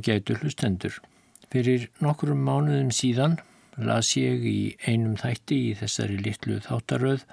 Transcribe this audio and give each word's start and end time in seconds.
Ágætu 0.00 0.38
hlustendur. 0.40 0.94
Fyrir 1.52 1.90
nokkrum 2.00 2.40
mánuðum 2.46 2.88
síðan 2.94 3.34
las 3.76 4.14
ég 4.16 4.44
í 4.48 4.60
einum 4.88 5.18
þætti 5.20 5.58
í 5.66 5.74
þessari 5.76 6.16
litlu 6.24 6.56
þáttaröð 6.64 7.26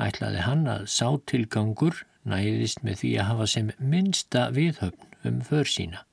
Ætlaði 0.00 0.42
hann 0.42 0.66
að 0.66 0.88
sátilgangur 0.90 2.02
næðist 2.26 2.82
með 2.82 3.00
því 3.02 3.10
að 3.20 3.28
hafa 3.30 3.46
sem 3.52 3.70
minsta 3.78 4.48
viðhöfn 4.54 5.28
um 5.28 5.40
för 5.46 5.68
sína. 5.70 6.04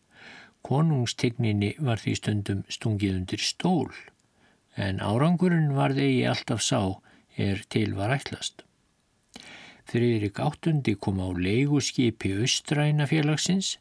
Konungstegninni 0.61 1.73
var 1.81 2.01
því 2.01 2.15
stundum 2.19 2.65
stungið 2.69 3.15
undir 3.17 3.41
stól 3.41 3.89
en 4.77 5.01
árangurinn 5.03 5.73
var 5.75 5.95
þegi 5.97 6.21
alltaf 6.29 6.61
sá 6.63 6.81
er 7.37 7.63
til 7.73 7.95
var 7.97 8.13
ætlast. 8.13 8.61
Friðrik 9.89 10.37
VIII 10.37 10.95
kom 11.01 11.19
á 11.19 11.27
leiguskipi 11.33 12.35
Östræna 12.45 13.07
félagsins 13.09 13.77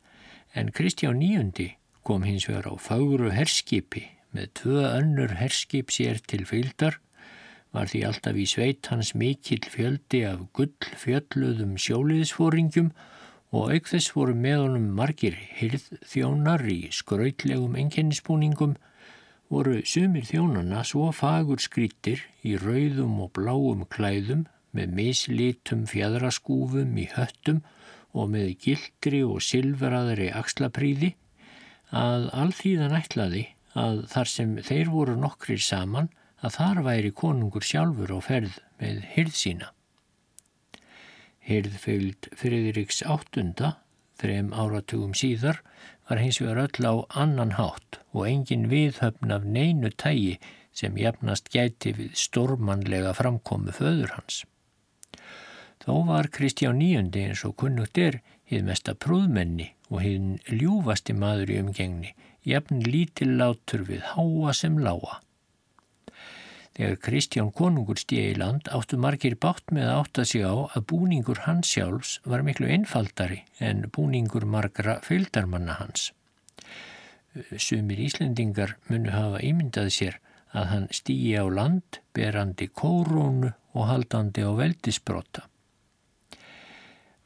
en 0.54 0.72
Kristján 0.72 1.20
IX 1.22 1.76
kom 2.02 2.24
hins 2.24 2.48
vegar 2.48 2.72
á 2.72 2.74
fagru 2.80 3.30
herskipi 3.30 4.08
með 4.34 4.50
tvö 4.62 4.82
önnur 4.88 5.36
herskip 5.38 5.92
sér 5.94 6.18
til 6.24 6.46
fylgdar 6.48 6.98
var 7.76 7.90
því 7.90 8.02
alltaf 8.08 8.38
í 8.38 8.46
sveit 8.50 8.90
hans 8.90 9.14
mikill 9.14 9.62
fjöldi 9.70 10.24
af 10.26 10.42
gull 10.56 10.90
fjöldluðum 11.02 11.76
sjóliðsfóringjum 11.78 12.90
og 13.50 13.74
auk 13.74 13.90
þess 13.90 14.14
voru 14.14 14.34
með 14.38 14.64
honum 14.64 14.88
margir 14.98 15.36
hirðþjónar 15.58 16.66
í 16.70 16.80
skrautlegum 16.94 17.76
enkennisbúningum 17.78 18.76
voru 19.50 19.80
sumir 19.92 20.26
þjónana 20.28 20.84
svo 20.86 21.10
fagur 21.14 21.62
skrítir 21.62 22.22
í 22.46 22.54
rauðum 22.58 23.18
og 23.24 23.32
bláum 23.38 23.86
klæðum 23.90 24.46
með 24.76 24.94
mislítum 24.98 25.86
fjadraskúfum 25.90 26.94
í 27.02 27.08
höttum 27.16 27.64
og 28.14 28.30
með 28.34 28.52
gildri 28.64 29.22
og 29.26 29.42
silveraðri 29.46 30.30
axlapríði 30.34 31.14
að 31.90 32.28
allþýðan 32.38 32.94
ætlaði 33.00 33.44
að 33.78 34.04
þar 34.10 34.30
sem 34.30 34.56
þeir 34.66 34.90
voru 34.94 35.16
nokkrir 35.18 35.62
saman 35.62 36.10
að 36.40 36.56
þar 36.56 36.82
væri 36.86 37.12
konungur 37.22 37.64
sjálfur 37.66 38.12
á 38.16 38.18
ferð 38.24 38.58
með 38.80 39.04
hyrð 39.14 39.36
sína. 39.36 39.70
Hyrðfeild 41.44 42.28
Friðriks 42.36 43.02
áttunda, 43.02 43.74
þrem 44.20 44.52
áratugum 44.52 45.14
síðar, 45.16 45.60
var 46.08 46.20
hins 46.20 46.40
vegar 46.42 46.64
öll 46.66 46.86
á 46.86 46.94
annan 47.22 47.56
hátt 47.56 48.00
og 48.12 48.26
engin 48.28 48.68
viðhöfn 48.70 49.32
af 49.34 49.46
neinu 49.46 49.90
tægi 49.90 50.38
sem 50.76 50.96
jafnast 50.98 51.50
gæti 51.54 51.92
við 51.96 52.16
stormanlega 52.18 53.14
framkomu 53.16 53.74
föður 53.74 54.16
hans. 54.16 54.44
Þó 55.80 56.04
var 56.10 56.28
Kristján 56.28 56.78
Níundi 56.80 57.24
eins 57.24 57.44
og 57.48 57.56
kunnugt 57.62 57.98
er 57.98 58.20
hið 58.50 58.66
mesta 58.68 58.94
prúðmenni 58.94 59.70
og 59.88 60.04
hið 60.04 60.52
ljúfasti 60.60 61.16
maður 61.16 61.54
í 61.54 61.58
umgengni, 61.62 62.12
jafn 62.44 62.84
lítillátur 62.84 63.86
við 63.88 64.04
háa 64.12 64.54
sem 64.56 64.76
láa. 64.78 65.20
Þegar 66.80 67.00
Kristján 67.04 67.48
konungur 67.52 67.98
stíði 68.00 68.30
í 68.32 68.36
land 68.40 68.68
áttu 68.72 68.96
margir 68.96 69.34
bátt 69.36 69.66
með 69.76 69.90
að 69.90 69.98
átta 69.98 70.22
sig 70.30 70.46
á 70.48 70.56
að 70.64 70.84
búningur 70.88 71.42
hans 71.44 71.68
sjálfs 71.74 72.12
var 72.24 72.40
miklu 72.46 72.70
einfaldari 72.72 73.42
en 73.60 73.82
búningur 73.92 74.46
margra 74.48 74.94
fylgdarmanna 75.04 75.74
hans. 75.76 76.06
Sumir 77.60 78.00
Íslendingar 78.00 78.78
munu 78.88 79.12
hafa 79.12 79.42
ímyndað 79.44 79.90
sér 79.98 80.16
að 80.56 80.70
hann 80.70 80.88
stígi 80.96 81.36
á 81.36 81.44
land, 81.52 82.00
berandi 82.16 82.70
kórónu 82.72 83.52
og 83.76 83.86
haldandi 83.90 84.40
á 84.40 84.50
veldisbrota. 84.56 85.44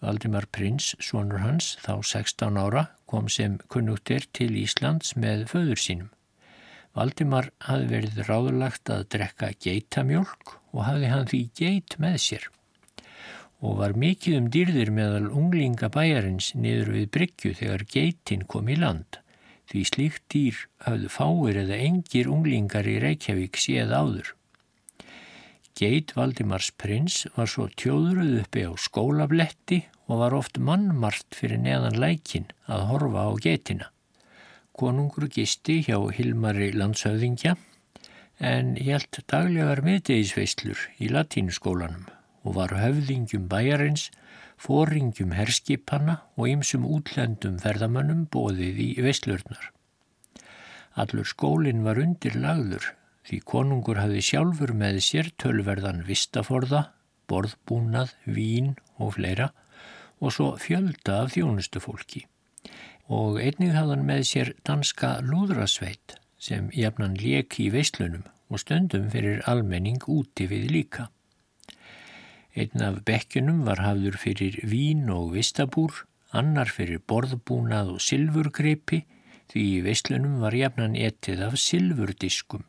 Valdimar 0.03 0.51
Prins, 0.51 0.97
sonur 0.99 1.47
hans, 1.47 1.77
þá 1.87 2.03
16 2.03 2.59
ára, 2.59 2.89
kom 3.06 3.31
sem 3.31 3.61
kunnugtir 3.71 4.27
til 4.35 4.51
Íslands 4.59 5.15
með 5.15 5.47
föður 5.55 5.87
sínum. 5.87 6.13
Valdimar 6.94 7.50
hafði 7.67 7.91
verið 7.91 8.20
ráðlagt 8.29 8.91
að 8.94 9.08
drekka 9.14 9.55
geitamjölk 9.58 10.58
og 10.73 10.85
hafði 10.87 11.08
hann 11.11 11.31
því 11.31 11.41
geit 11.58 11.99
með 12.02 12.20
sér 12.29 12.50
og 13.64 13.79
var 13.81 13.94
mikið 13.96 14.38
um 14.38 14.49
dýrðir 14.52 14.91
meðal 14.93 15.29
unglinga 15.32 15.88
bæjarins 15.93 16.50
niður 16.58 16.91
við 16.99 17.06
Bryggju 17.17 17.52
þegar 17.61 17.85
geitin 17.94 18.43
kom 18.50 18.69
í 18.69 18.76
land. 18.76 19.20
Því 19.70 19.85
slíkt 19.88 20.25
dýr 20.35 20.58
hafðu 20.85 21.11
fáir 21.14 21.61
eða 21.62 21.79
engir 21.87 22.29
unglingar 22.29 22.88
í 22.91 22.99
Reykjavík 23.00 23.56
séð 23.56 23.94
áður. 23.96 24.35
Geit 25.75 26.12
Valdimars 26.14 26.69
prins 26.79 27.25
var 27.38 27.49
svo 27.50 27.70
tjóðruð 27.73 28.43
uppi 28.44 28.67
á 28.69 28.73
skólabletti 28.79 29.81
og 30.06 30.20
var 30.20 30.37
oft 30.37 30.61
mannmart 30.61 31.32
fyrir 31.35 31.58
neðan 31.64 31.99
lækin 31.99 32.50
að 32.69 32.87
horfa 32.93 33.25
á 33.26 33.32
geitina. 33.41 33.88
Konungur 34.75 35.29
gisti 35.31 35.76
hjá 35.87 36.00
Hilmari 36.17 36.73
landshöfðingja 36.75 37.53
en 38.43 38.73
helt 38.75 39.21
daglegar 39.31 39.85
miðdegisveislur 39.87 40.81
í 40.99 41.11
latínuskólanum 41.15 42.09
og 42.43 42.56
var 42.56 42.75
höfðingjum 42.75 43.47
bæjarins, 43.53 44.09
fóringjum 44.59 45.37
herskipanna 45.38 46.19
og 46.35 46.50
ymsum 46.56 46.88
útlendum 46.91 47.61
ferðamannum 47.62 48.26
bóðið 48.35 48.82
í 48.82 48.91
veislurnar. 49.06 49.71
Allur 50.99 51.31
skólinn 51.31 51.87
var 51.87 52.03
undir 52.03 52.35
lagður 52.35 52.91
því 53.31 53.41
konungur 53.55 54.03
hafði 54.03 54.27
sjálfur 54.27 54.75
með 54.75 55.00
sér 55.06 55.31
tölverðan 55.38 56.03
vistaforða, 56.11 56.88
borðbúnað, 57.31 58.11
vín 58.27 58.75
og 58.99 59.15
fleira 59.20 59.53
og 60.19 60.35
svo 60.35 60.55
fjölda 60.59 61.23
af 61.23 61.37
þjónustufólki. 61.38 62.27
Og 63.12 63.41
einnig 63.41 63.75
hafðan 63.77 64.06
með 64.09 64.23
sér 64.29 64.53
danska 64.65 65.19
lúðrasveit 65.21 66.17
sem 66.41 66.71
jafnan 66.73 67.17
leki 67.21 67.67
í 67.67 67.73
veislunum 67.75 68.25
og 68.49 68.62
stundum 68.62 69.11
fyrir 69.12 69.43
almenning 69.51 70.01
úti 70.09 70.47
við 70.49 70.71
líka. 70.73 71.09
Einn 72.55 72.85
af 72.87 73.03
bekkunum 73.05 73.65
var 73.67 73.83
hafður 73.83 74.17
fyrir 74.21 74.61
vín 74.62 75.09
og 75.11 75.33
vistabúr, 75.35 76.05
annar 76.31 76.71
fyrir 76.71 77.03
borðbúnað 77.03 77.97
og 77.97 78.05
silfurgreipi 78.05 79.03
því 79.53 79.65
í 79.79 79.83
veislunum 79.85 80.39
var 80.43 80.55
jafnan 80.56 80.95
etið 80.97 81.43
af 81.49 81.59
silfurdiskum 81.61 82.65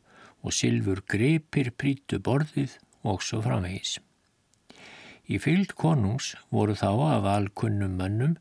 og 0.45 0.53
silfurgreipir 0.53 1.71
prítu 1.77 2.19
borðið 2.19 2.75
og 3.05 3.23
svo 3.23 3.41
framvegis. 3.45 3.99
Í 5.25 5.39
fylgd 5.41 5.73
konungs 5.77 6.33
voru 6.53 6.75
þá 6.77 6.91
af 7.17 7.29
alkunnum 7.29 7.95
mönnum, 7.97 8.35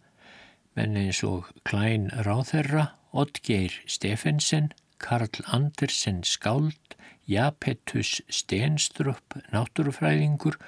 menn 0.74 0.96
eins 0.98 1.22
og 1.26 1.50
Klein 1.68 2.10
Ráþerra, 2.26 2.90
Oddgeir 3.12 3.74
Stefensen, 3.86 4.72
Karl 4.98 5.42
Andersen 5.46 6.22
Skáld, 6.24 6.96
Japetus 7.28 8.20
Stenstrup, 8.28 9.38
náttúrufræðingur 9.52 10.58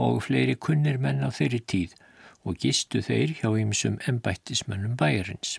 og 0.00 0.22
fleiri 0.26 0.56
kunnir 0.56 1.00
menn 1.02 1.24
á 1.24 1.30
þeirri 1.34 1.60
tíð 1.72 1.96
og 2.46 2.60
gistu 2.62 3.02
þeir 3.02 3.34
hjá 3.40 3.48
ýmsum 3.58 3.98
embættismönnum 4.08 4.94
bæjarins. 5.00 5.56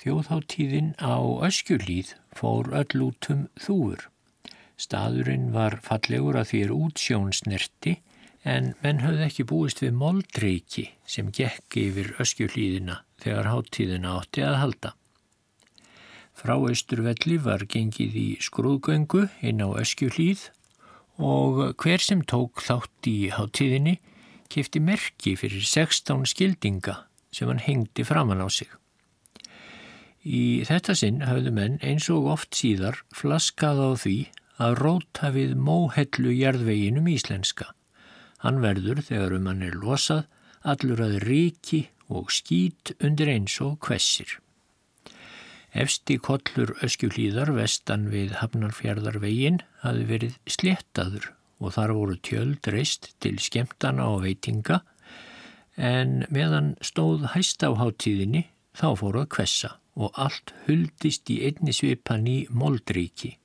Þjóðháttíðin 0.00 0.94
á 0.96 1.20
öskjulíð 1.44 2.14
fór 2.36 2.70
öll 2.72 3.02
útum 3.10 3.48
þúur. 3.60 4.06
Staðurinn 4.80 5.50
var 5.52 5.76
fallegur 5.84 6.38
að 6.40 6.54
er 6.62 6.72
útsjónsnerti 6.72 7.98
en 8.44 8.72
menn 8.80 9.02
höfði 9.04 9.26
ekki 9.26 9.44
búist 9.48 9.82
við 9.84 9.96
moldreiki 10.00 10.86
sem 11.08 11.28
gekk 11.34 11.76
yfir 11.76 12.14
öskjulíðina 12.22 13.02
þegar 13.20 13.50
háttíðina 13.52 14.14
átti 14.20 14.44
að 14.46 14.58
halda. 14.62 14.94
Frá 16.32 16.54
Östurvelli 16.56 17.36
var 17.44 17.66
gengið 17.68 18.16
í 18.16 18.28
skrúðgöngu 18.40 19.26
inn 19.44 19.60
á 19.60 19.68
öskjulíð 19.76 20.46
og 21.20 21.60
hver 21.82 22.00
sem 22.00 22.22
tók 22.24 22.62
þátt 22.64 23.10
í 23.10 23.28
háttíðinni 23.34 23.98
kefti 24.50 24.80
merki 24.80 25.34
fyrir 25.36 25.66
16 25.66 26.24
skildinga 26.32 27.02
sem 27.30 27.50
hann 27.50 27.60
hengdi 27.60 28.06
framann 28.08 28.40
á 28.40 28.48
sig. 28.48 28.70
Í 30.24 30.64
þetta 30.68 30.96
sinn 30.96 31.22
hafðu 31.24 31.52
menn 31.56 31.78
eins 31.84 32.08
og 32.12 32.28
oft 32.32 32.56
síðar 32.56 32.98
flaskað 33.16 33.80
á 33.80 33.90
því 34.00 34.16
að 34.60 34.78
róta 34.80 35.30
við 35.32 35.54
móhellu 35.56 36.32
jarðveginum 36.36 37.08
íslenska. 37.08 37.70
Hann 38.40 38.60
verður 38.64 39.02
þegar 39.04 39.36
um 39.36 39.48
hann 39.50 39.64
er 39.64 39.76
losað 39.76 40.26
allur 40.62 41.00
að 41.04 41.18
ríki 41.24 41.86
og 42.08 42.30
skít 42.34 42.94
undir 43.00 43.30
eins 43.32 43.56
og 43.64 43.78
kvessir. 43.84 44.38
Efsti 45.70 46.16
kollur 46.18 46.72
öskjuhlýðar 46.82 47.52
vestan 47.54 48.08
við 48.10 48.34
Hafnarfjörðarvegin 48.40 49.60
hafi 49.84 50.06
verið 50.08 50.38
slettaður 50.50 51.30
og 51.60 51.76
þar 51.76 51.92
voru 51.94 52.16
tjöld 52.26 52.70
reist 52.74 53.12
til 53.22 53.36
skemtana 53.38 54.08
og 54.10 54.24
veitinga 54.24 54.80
en 55.76 56.24
meðan 56.32 56.74
stóð 56.84 57.28
hæst 57.36 57.62
á 57.62 57.70
háttíðinni 57.78 58.48
þá 58.76 58.88
fóru 58.98 59.22
að 59.22 59.30
kvessa 59.36 59.76
og 60.00 60.16
allt 60.18 60.54
huldist 60.66 61.30
í 61.30 61.40
einni 61.46 61.74
svipan 61.76 62.26
í 62.26 62.38
moldríki. 62.50 63.36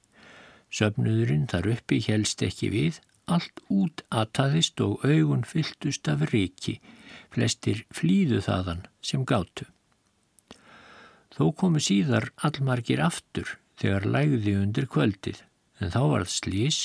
Söfnuðurinn 0.73 1.47
þar 1.51 1.69
uppi 1.75 2.01
helst 2.07 2.41
ekki 2.45 2.71
við, 2.73 2.99
allt 3.31 3.61
út 3.73 4.03
aðtaðist 4.13 4.81
og 4.85 5.03
augun 5.05 5.45
fylltust 5.47 6.07
af 6.11 6.27
ríki, 6.31 6.79
flestir 7.33 7.85
flýðu 7.93 8.41
þaðan 8.45 8.85
sem 9.01 9.25
gátu. 9.27 9.67
Þó 11.35 11.51
komu 11.59 11.81
síðar 11.83 12.29
allmargir 12.47 13.01
aftur 13.03 13.57
þegar 13.81 14.07
lægði 14.07 14.55
undir 14.61 14.87
kvöldið, 14.87 15.41
en 15.81 15.91
þá 15.91 16.01
varð 16.13 16.31
slís, 16.31 16.79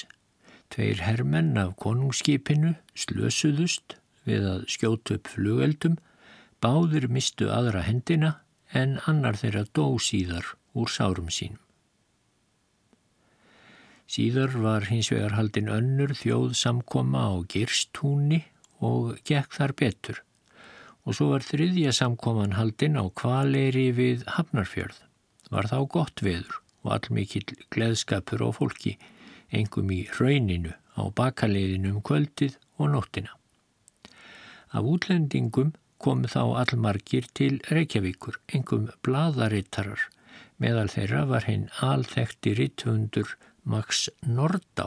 tveir 0.75 1.03
hermenn 1.07 1.59
af 1.61 1.77
konungsskipinu 1.79 2.75
slösuðust 2.99 3.97
við 4.27 4.47
að 4.51 4.67
skjótu 4.75 5.19
upp 5.19 5.31
flugeldum, 5.31 5.99
báðir 6.61 7.09
mistu 7.09 7.49
aðra 7.51 7.85
hendina 7.87 8.37
en 8.75 8.99
annar 9.11 9.39
þeirra 9.39 9.65
dó 9.75 9.97
síðar 10.03 10.55
úr 10.75 10.91
sárum 10.91 11.31
sínum. 11.31 11.63
Síðar 14.11 14.57
var 14.59 14.89
hins 14.91 15.13
vegar 15.13 15.37
haldin 15.39 15.69
önnur 15.71 16.17
þjóð 16.19 16.57
samkoma 16.59 17.29
á 17.31 17.35
Girstúni 17.53 18.41
og 18.83 19.21
gekk 19.29 19.55
þar 19.55 19.75
betur 19.79 20.19
og 21.05 21.17
svo 21.17 21.29
var 21.33 21.45
þriðja 21.47 21.93
samkoman 21.97 22.57
haldin 22.59 22.99
á 22.99 23.05
kvaleri 23.17 23.87
við 23.97 24.25
Hafnarfjörð. 24.35 24.99
Var 25.51 25.69
þá 25.71 25.79
gott 25.95 26.23
veður 26.23 26.59
og 26.85 26.93
allmikill 26.97 27.47
gleðskapur 27.73 28.45
á 28.47 28.49
fólki, 28.55 28.97
engum 29.51 29.91
í 29.95 30.05
rauninu 30.19 30.75
á 30.99 31.03
bakaleiðinu 31.17 31.95
um 31.95 32.03
kvöldið 32.05 32.59
og 32.79 32.93
nóttina. 32.95 33.33
Af 34.71 34.87
útlendingum 34.87 35.73
kom 35.99 36.25
þá 36.31 36.63
allmargir 36.63 37.27
til 37.35 37.59
Reykjavíkur, 37.71 38.39
engum 38.55 38.89
bladarittarar. 39.07 40.09
Meðal 40.61 40.91
þeirra 40.93 41.25
var 41.29 41.47
hinn 41.49 41.69
alþekti 41.85 42.55
ritthundur 42.59 43.35
Max 43.65 44.09
Nordá, 44.25 44.87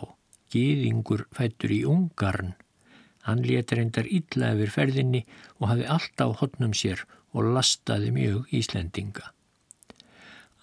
gýðingur 0.54 1.28
fættur 1.34 1.74
í 1.74 1.84
Ungarn. 1.86 2.54
Hann 3.24 3.44
leti 3.46 3.78
reyndar 3.78 4.10
illa 4.10 4.52
yfir 4.56 4.74
ferðinni 4.74 5.22
og 5.60 5.70
hafi 5.70 5.86
allt 5.96 6.24
á 6.24 6.28
hodnum 6.42 6.74
sér 6.76 7.06
og 7.34 7.54
lastaði 7.56 8.12
mjög 8.16 8.50
Íslendinga. 8.54 9.30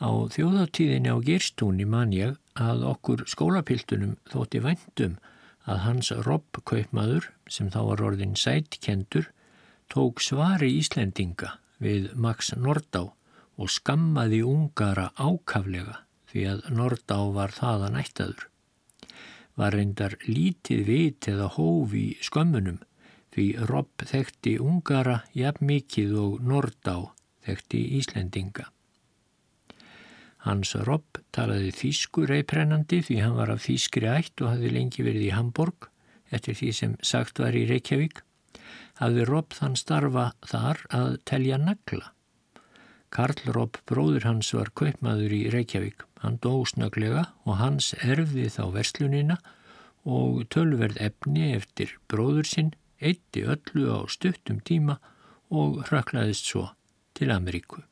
Á 0.01 0.11
þjóðáttíðinni 0.35 1.13
á 1.13 1.17
Gerstúni 1.25 1.87
man 1.87 2.13
ég 2.17 2.37
að 2.57 2.85
okkur 2.89 3.25
skólapiltunum 3.29 4.17
þótti 4.33 4.63
vendum 4.65 5.17
að 5.69 5.83
hans 5.87 6.11
Robb 6.27 6.61
kaupmaður, 6.65 7.31
sem 7.49 7.71
þá 7.71 7.81
var 7.93 8.05
orðin 8.11 8.37
sætkendur, 8.37 9.31
tók 9.93 10.23
svari 10.25 10.73
Íslendinga 10.81 11.59
við 11.79 12.13
Max 12.17 12.55
Nordá 12.57 13.11
og 13.61 13.73
skammaði 13.73 14.43
ungara 14.47 15.11
ákaflega 15.17 16.01
því 16.31 16.47
að 16.53 16.65
Nordá 16.77 17.19
var 17.35 17.55
þaðan 17.57 17.99
ættaður. 18.01 18.47
Var 19.59 19.77
reyndar 19.77 20.17
lítið 20.27 20.85
vit 20.87 21.29
eða 21.29 21.51
hóf 21.57 21.95
í 21.97 22.07
skömmunum 22.25 22.81
því 23.35 23.47
Robb 23.71 24.05
þekkti 24.11 24.57
ungara 24.63 25.21
jafn 25.37 25.67
mikið 25.71 26.15
og 26.25 26.39
Nordá 26.43 26.97
þekkti 27.47 27.83
Íslendinga. 28.01 28.67
Hans 30.47 30.73
Robb 30.89 31.21
talaði 31.37 31.71
þýskur 31.77 32.31
reyprennandi 32.33 33.03
því 33.05 33.21
hann 33.21 33.37
var 33.37 33.53
af 33.53 33.67
þýskri 33.67 34.09
ætt 34.09 34.41
og 34.41 34.55
hafði 34.55 34.73
lengi 34.73 35.05
verið 35.05 35.27
í 35.29 35.35
Hamburg 35.37 35.91
eftir 36.33 36.57
því 36.57 36.71
sem 36.79 36.97
sagt 37.05 37.43
var 37.43 37.57
í 37.59 37.67
Reykjavík 37.69 38.23
hafði 39.01 39.27
Robb 39.29 39.57
þann 39.57 39.77
starfa 39.81 40.31
þar 40.47 40.81
að 40.97 41.19
telja 41.29 41.59
nagla. 41.61 42.13
Karl 43.11 43.53
Robb 43.57 43.81
bróður 43.91 44.29
hans 44.29 44.53
var 44.55 44.71
kaupmaður 44.77 45.35
í 45.35 45.43
Reykjavík. 45.53 46.07
Hann 46.21 46.37
dó 46.45 46.61
snöglega 46.69 47.31
og 47.49 47.57
hans 47.61 47.95
erfði 48.05 48.49
þá 48.53 48.63
verslunina 48.75 49.39
og 50.05 50.45
tölverð 50.53 51.01
efni 51.01 51.53
eftir 51.57 51.97
bróður 52.09 52.49
sinn 52.49 52.75
eitti 53.01 53.45
öllu 53.49 53.89
á 53.89 53.99
stuttum 54.13 54.61
tíma 54.61 54.99
og 55.51 55.81
röklaðist 55.89 56.51
svo 56.51 56.69
til 57.17 57.33
Ameríku. 57.33 57.83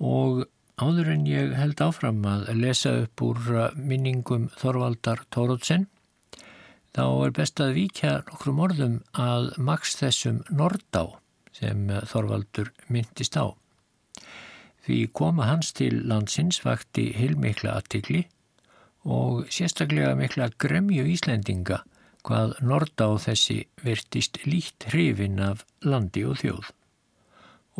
Og 0.00 0.46
áður 0.80 1.12
en 1.12 1.26
ég 1.28 1.54
held 1.58 1.80
áfram 1.84 2.24
að 2.24 2.48
lesa 2.56 2.94
upp 3.04 3.24
úr 3.24 3.40
minningum 3.76 4.48
Þorvaldar 4.56 5.26
Tórótsen 5.28 5.88
þá 6.96 7.04
er 7.04 7.34
best 7.36 7.60
að 7.60 7.76
víkja 7.76 8.14
nokkrum 8.30 8.62
orðum 8.64 8.96
að 9.12 9.52
maks 9.60 9.98
þessum 10.00 10.40
Nordá 10.48 11.04
sem 11.52 11.84
Þorvaldur 12.08 12.72
myndist 12.88 13.36
á. 13.36 13.59
Því 14.90 15.04
koma 15.14 15.44
hans 15.46 15.68
til 15.78 16.00
landsins 16.10 16.56
vakti 16.64 17.04
heilmikla 17.14 17.76
aðtikli 17.78 18.24
og 19.06 19.44
sérstaklega 19.54 20.16
mikla 20.18 20.48
gremju 20.58 21.04
Íslendinga 21.12 21.76
hvað 22.26 22.56
Nordá 22.66 23.06
þessi 23.22 23.70
virtist 23.84 24.40
líkt 24.50 24.88
hrifin 24.90 25.38
af 25.46 25.62
landi 25.86 26.24
og 26.26 26.40
þjóð. 26.40 26.66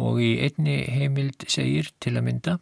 Og 0.06 0.22
í 0.22 0.38
einni 0.46 0.86
heimild 0.86 1.42
segir 1.50 1.90
til 1.98 2.14
að 2.14 2.26
mynda 2.28 2.54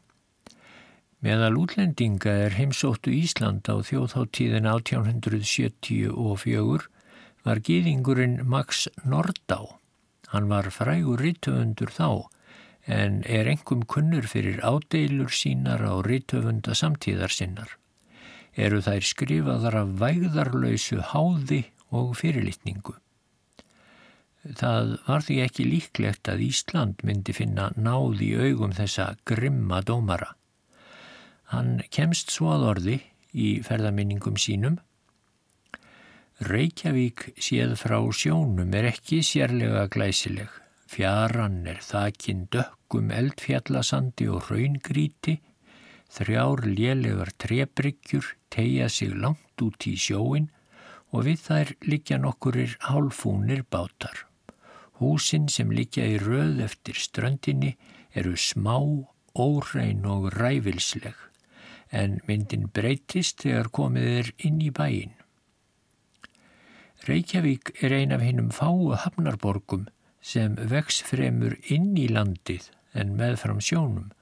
Meðal 1.21 1.61
útlendinga 1.61 2.33
er 2.47 2.57
heimsóttu 2.57 3.12
Ísland 3.12 3.69
á 3.69 3.85
þjóðháttíðin 3.85 4.64
1874 4.73 6.88
var 7.45 7.61
gýðingurinn 7.69 8.40
Max 8.49 8.88
Nordá. 9.05 9.76
Hann 10.33 10.49
var 10.49 10.73
frægur 10.73 11.21
rittöfundur 11.21 11.93
þá 11.93 12.33
en 12.88 13.21
er 13.28 13.49
engum 13.52 13.85
kunnur 13.85 14.25
fyrir 14.26 14.62
ádeilur 14.64 15.33
sínar 15.33 15.85
á 15.85 16.00
rittöfunda 16.00 16.75
samtíðar 16.75 17.33
sinnar. 17.33 17.75
Eru 18.57 18.80
þær 18.83 19.04
skrifaðar 19.04 19.76
af 19.83 19.92
vægðarlausu 20.00 21.02
háði 21.12 21.66
og 21.92 22.16
fyrirlitningu. 22.18 22.97
Það 24.57 24.97
var 25.04 25.25
því 25.26 25.37
ekki 25.45 25.66
líklegt 25.68 26.28
að 26.33 26.45
Ísland 26.47 27.04
myndi 27.04 27.35
finna 27.37 27.68
náð 27.76 28.23
í 28.25 28.33
augum 28.49 28.73
þessa 28.73 29.11
grimma 29.28 29.83
dómara. 29.85 30.33
Hann 31.52 31.83
kemst 31.92 32.33
svo 32.33 32.54
að 32.54 32.66
orði 32.73 32.97
í 33.37 33.59
ferðaminningum 33.66 34.38
sínum. 34.40 34.78
Reykjavík 36.49 37.33
séð 37.42 37.75
frá 37.80 37.99
sjónum 38.14 38.73
er 38.78 38.92
ekki 38.95 39.21
sérlega 39.26 39.88
glæsileg. 39.92 40.49
Fjaran 40.88 41.66
er 41.68 41.83
þakin 41.85 42.47
dökkum 42.88 43.11
eldfjallasandi 43.12 44.30
og 44.33 44.47
raungríti, 44.49 45.35
þrjár 46.09 46.62
lélegar 46.64 47.28
trebryggjur 47.37 48.25
tegja 48.49 48.88
sig 48.88 49.12
langt 49.12 49.61
út 49.61 49.85
í 49.87 49.92
sjóin 49.92 50.49
og 51.12 51.26
við 51.26 51.38
þær 51.45 51.73
likja 51.85 52.16
nokkurir 52.18 52.78
hálfúnir 52.80 53.66
bátar. 53.68 54.25
Húsin 55.00 55.49
sem 55.49 55.71
likja 55.71 56.07
í 56.07 56.16
röð 56.16 56.62
eftir 56.64 56.97
ströndinni 56.97 57.76
eru 58.14 58.37
smá, 58.37 58.80
órein 59.37 60.07
og 60.07 60.33
ræfilsleg, 60.33 61.14
en 61.92 62.23
myndin 62.26 62.71
breytist 62.73 63.45
þegar 63.45 63.68
komið 63.68 64.09
er 64.23 64.33
inn 64.38 64.62
í 64.64 64.71
bæin. 64.71 65.12
Reykjavík 67.04 67.83
er 67.83 67.92
ein 67.92 68.16
af 68.16 68.25
hinnum 68.25 68.49
fáu 68.49 68.97
hafnarborgum 68.97 69.87
sem 70.23 70.57
vex 70.57 71.02
fremur 71.04 71.54
inn 71.68 71.92
í 72.00 72.09
landið 72.09 72.73
en 72.95 73.16
meðfram 73.18 73.61
sjónum. 73.61 74.12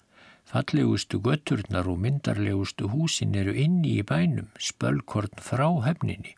Fallegustu 0.47 1.19
götturnar 1.19 1.89
og 1.91 1.99
myndarlegustu 1.99 2.91
húsin 2.93 3.35
eru 3.35 3.55
inni 3.55 3.97
í 3.99 4.07
bænum, 4.07 4.51
spölkorn 4.59 5.43
frá 5.43 5.69
hefninni. 5.87 6.37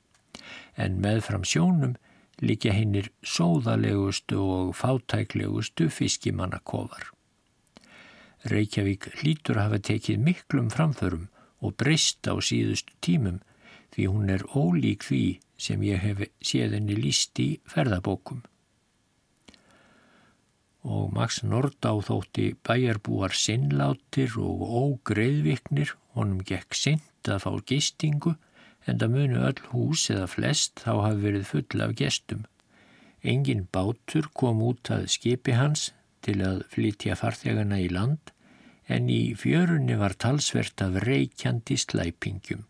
En 0.76 1.00
meðfram 1.04 1.44
sjónum 1.44 1.97
líka 2.40 2.73
hinnir 2.73 3.11
sóðalegustu 3.23 4.38
og 4.40 4.75
fátæklegustu 4.78 5.88
fiskimannakofar. 5.92 7.11
Reykjavík 8.49 9.11
hlýtur 9.18 9.58
hafa 9.58 9.80
tekið 9.82 10.23
miklum 10.23 10.70
framförum 10.70 11.26
og 11.61 11.75
breyst 11.76 12.23
á 12.30 12.38
síðustu 12.38 12.94
tímum 13.02 13.42
því 13.92 14.06
hún 14.12 14.30
er 14.30 14.44
ólík 14.54 15.02
því 15.08 15.25
sem 15.58 15.82
ég 15.82 15.99
hef 16.04 16.23
séð 16.40 16.78
henni 16.78 16.94
líst 16.97 17.38
í 17.42 17.49
ferðabókum. 17.66 18.44
Og 20.88 21.11
Max 21.12 21.42
Nordá 21.45 21.90
þótti 22.00 22.54
bæjarbúar 22.64 23.35
sinnlátir 23.37 24.38
og 24.40 24.62
ógreðviknir, 24.80 25.92
honum 26.16 26.40
gekk 26.49 26.73
sint 26.75 27.28
að 27.28 27.42
fá 27.45 27.50
gistingu 27.68 28.33
en 28.88 29.00
það 29.02 29.12
munu 29.16 29.42
öll 29.50 29.61
hús 29.73 30.07
eða 30.14 30.30
flest 30.33 30.80
þá 30.87 30.92
hafi 31.04 31.21
verið 31.26 31.50
full 31.50 31.85
af 31.85 31.92
gestum. 31.99 32.47
Engin 33.21 33.66
bátur 33.75 34.30
kom 34.33 34.62
út 34.64 34.88
að 34.95 35.11
skipi 35.12 35.59
hans 35.59 35.90
til 36.25 36.38
að 36.47 36.64
flytja 36.73 37.18
farþegana 37.21 37.83
í 37.85 37.90
land 37.92 38.33
en 38.88 39.12
í 39.12 39.35
fjörunni 39.37 39.99
var 40.00 40.16
talsvert 40.16 40.80
af 40.87 40.97
reykjandi 41.04 41.76
slæpingjum. 41.85 42.64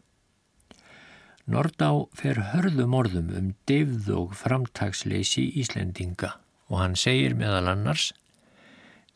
Nordá 1.48 1.92
fer 2.18 2.42
hörðum 2.50 2.98
orðum 2.98 3.30
um 3.38 3.54
divð 3.70 4.10
og 4.18 4.34
framtagsleysi 4.42 5.46
Íslendinga 5.62 6.34
og 6.68 6.80
hann 6.82 6.96
segir 6.96 7.37
meðal 7.38 7.72
annars 7.72 8.12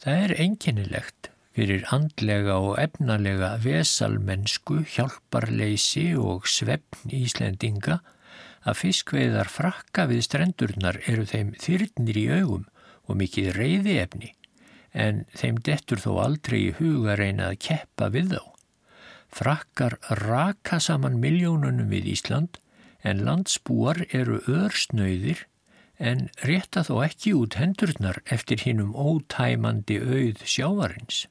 Það 0.03 0.25
er 0.25 0.33
einkennilegt 0.43 1.29
fyrir 1.55 1.85
andlega 1.95 2.57
og 2.59 2.79
efnalega 2.81 3.53
vesalmennsku, 3.63 4.81
hjálparleysi 4.97 6.09
og 6.19 6.49
svefn 6.51 7.13
Íslendinga 7.15 8.01
að 8.67 8.79
fiskveiðar 8.81 9.51
frakka 9.53 10.09
við 10.11 10.25
strendurnar 10.27 10.99
eru 11.07 11.27
þeim 11.29 11.53
þyrnir 11.61 12.19
í 12.19 12.25
augum 12.41 12.65
og 13.07 13.19
mikið 13.21 13.53
reyði 13.59 13.99
efni 14.03 14.33
en 14.93 15.23
þeim 15.39 15.61
dettur 15.65 16.03
þó 16.03 16.11
aldrei 16.25 16.59
í 16.67 16.75
huga 16.81 17.17
reyna 17.17 17.53
að 17.53 17.61
keppa 17.69 18.11
við 18.13 18.35
þá. 18.35 18.43
Frakkar 19.33 19.97
raka 20.21 20.81
saman 20.83 21.17
miljónunum 21.23 21.89
við 21.93 22.11
Ísland 22.17 22.59
en 23.07 23.23
landsbúar 23.27 24.03
eru 24.11 24.43
örsnöyðir 24.51 25.47
en 26.03 26.27
rétta 26.43 26.83
þó 26.87 26.97
ekki 27.07 27.33
út 27.39 27.57
hendurnar 27.61 28.19
eftir 28.35 28.65
hinnum 28.67 28.91
ótæmandi 28.99 30.01
auð 30.03 30.43
sjávarins. 30.43 31.27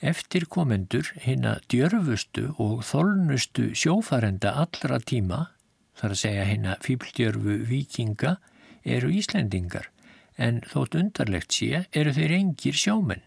Eftir 0.00 0.46
komendur 0.52 1.10
hinn 1.24 1.44
að 1.48 1.62
djörfustu 1.72 2.46
og 2.60 2.80
þolnustu 2.84 3.70
sjófarenda 3.76 4.54
allra 4.64 4.98
tíma, 5.00 5.50
þar 5.96 6.14
að 6.16 6.22
segja 6.22 6.48
hinn 6.48 6.68
að 6.68 6.82
fýbldjörfu 6.88 7.58
vikinga, 7.68 8.36
eru 8.84 9.12
Íslendingar 9.12 9.90
en 10.36 10.60
þótt 10.68 10.96
undarlegt 11.00 11.56
sé 11.56 11.86
eru 11.96 12.12
þeir 12.16 12.34
engir 12.38 12.76
sjómenn. 12.76 13.24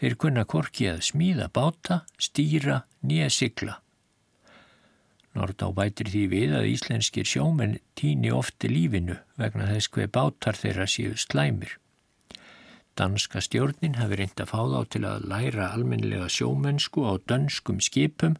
Þeir 0.00 0.16
kunna 0.22 0.46
korki 0.48 0.86
að 0.88 1.02
smíða 1.10 1.50
báta, 1.52 2.04
stýra, 2.18 2.84
nýja 3.04 3.28
sigla. 3.34 3.80
Nordá 5.38 5.68
bætir 5.74 6.10
því 6.10 6.24
við 6.32 6.54
að 6.58 6.68
íslenskir 6.72 7.28
sjómenn 7.28 7.78
týni 7.98 8.32
ofti 8.34 8.70
lífinu 8.70 9.16
vegna 9.38 9.68
þess 9.70 9.90
hver 9.94 10.10
bátar 10.16 10.58
þeirra 10.58 10.86
séu 10.90 11.14
slæmir. 11.14 11.76
Danska 12.98 13.40
stjórnin 13.40 13.98
hafi 14.00 14.18
reynd 14.18 14.42
að 14.42 14.50
fá 14.50 14.60
þá 14.72 14.80
til 14.92 15.04
að 15.06 15.26
læra 15.30 15.68
almenlega 15.70 16.26
sjómennsku 16.28 17.06
á 17.06 17.14
dönskum 17.30 17.78
skipum 17.80 18.34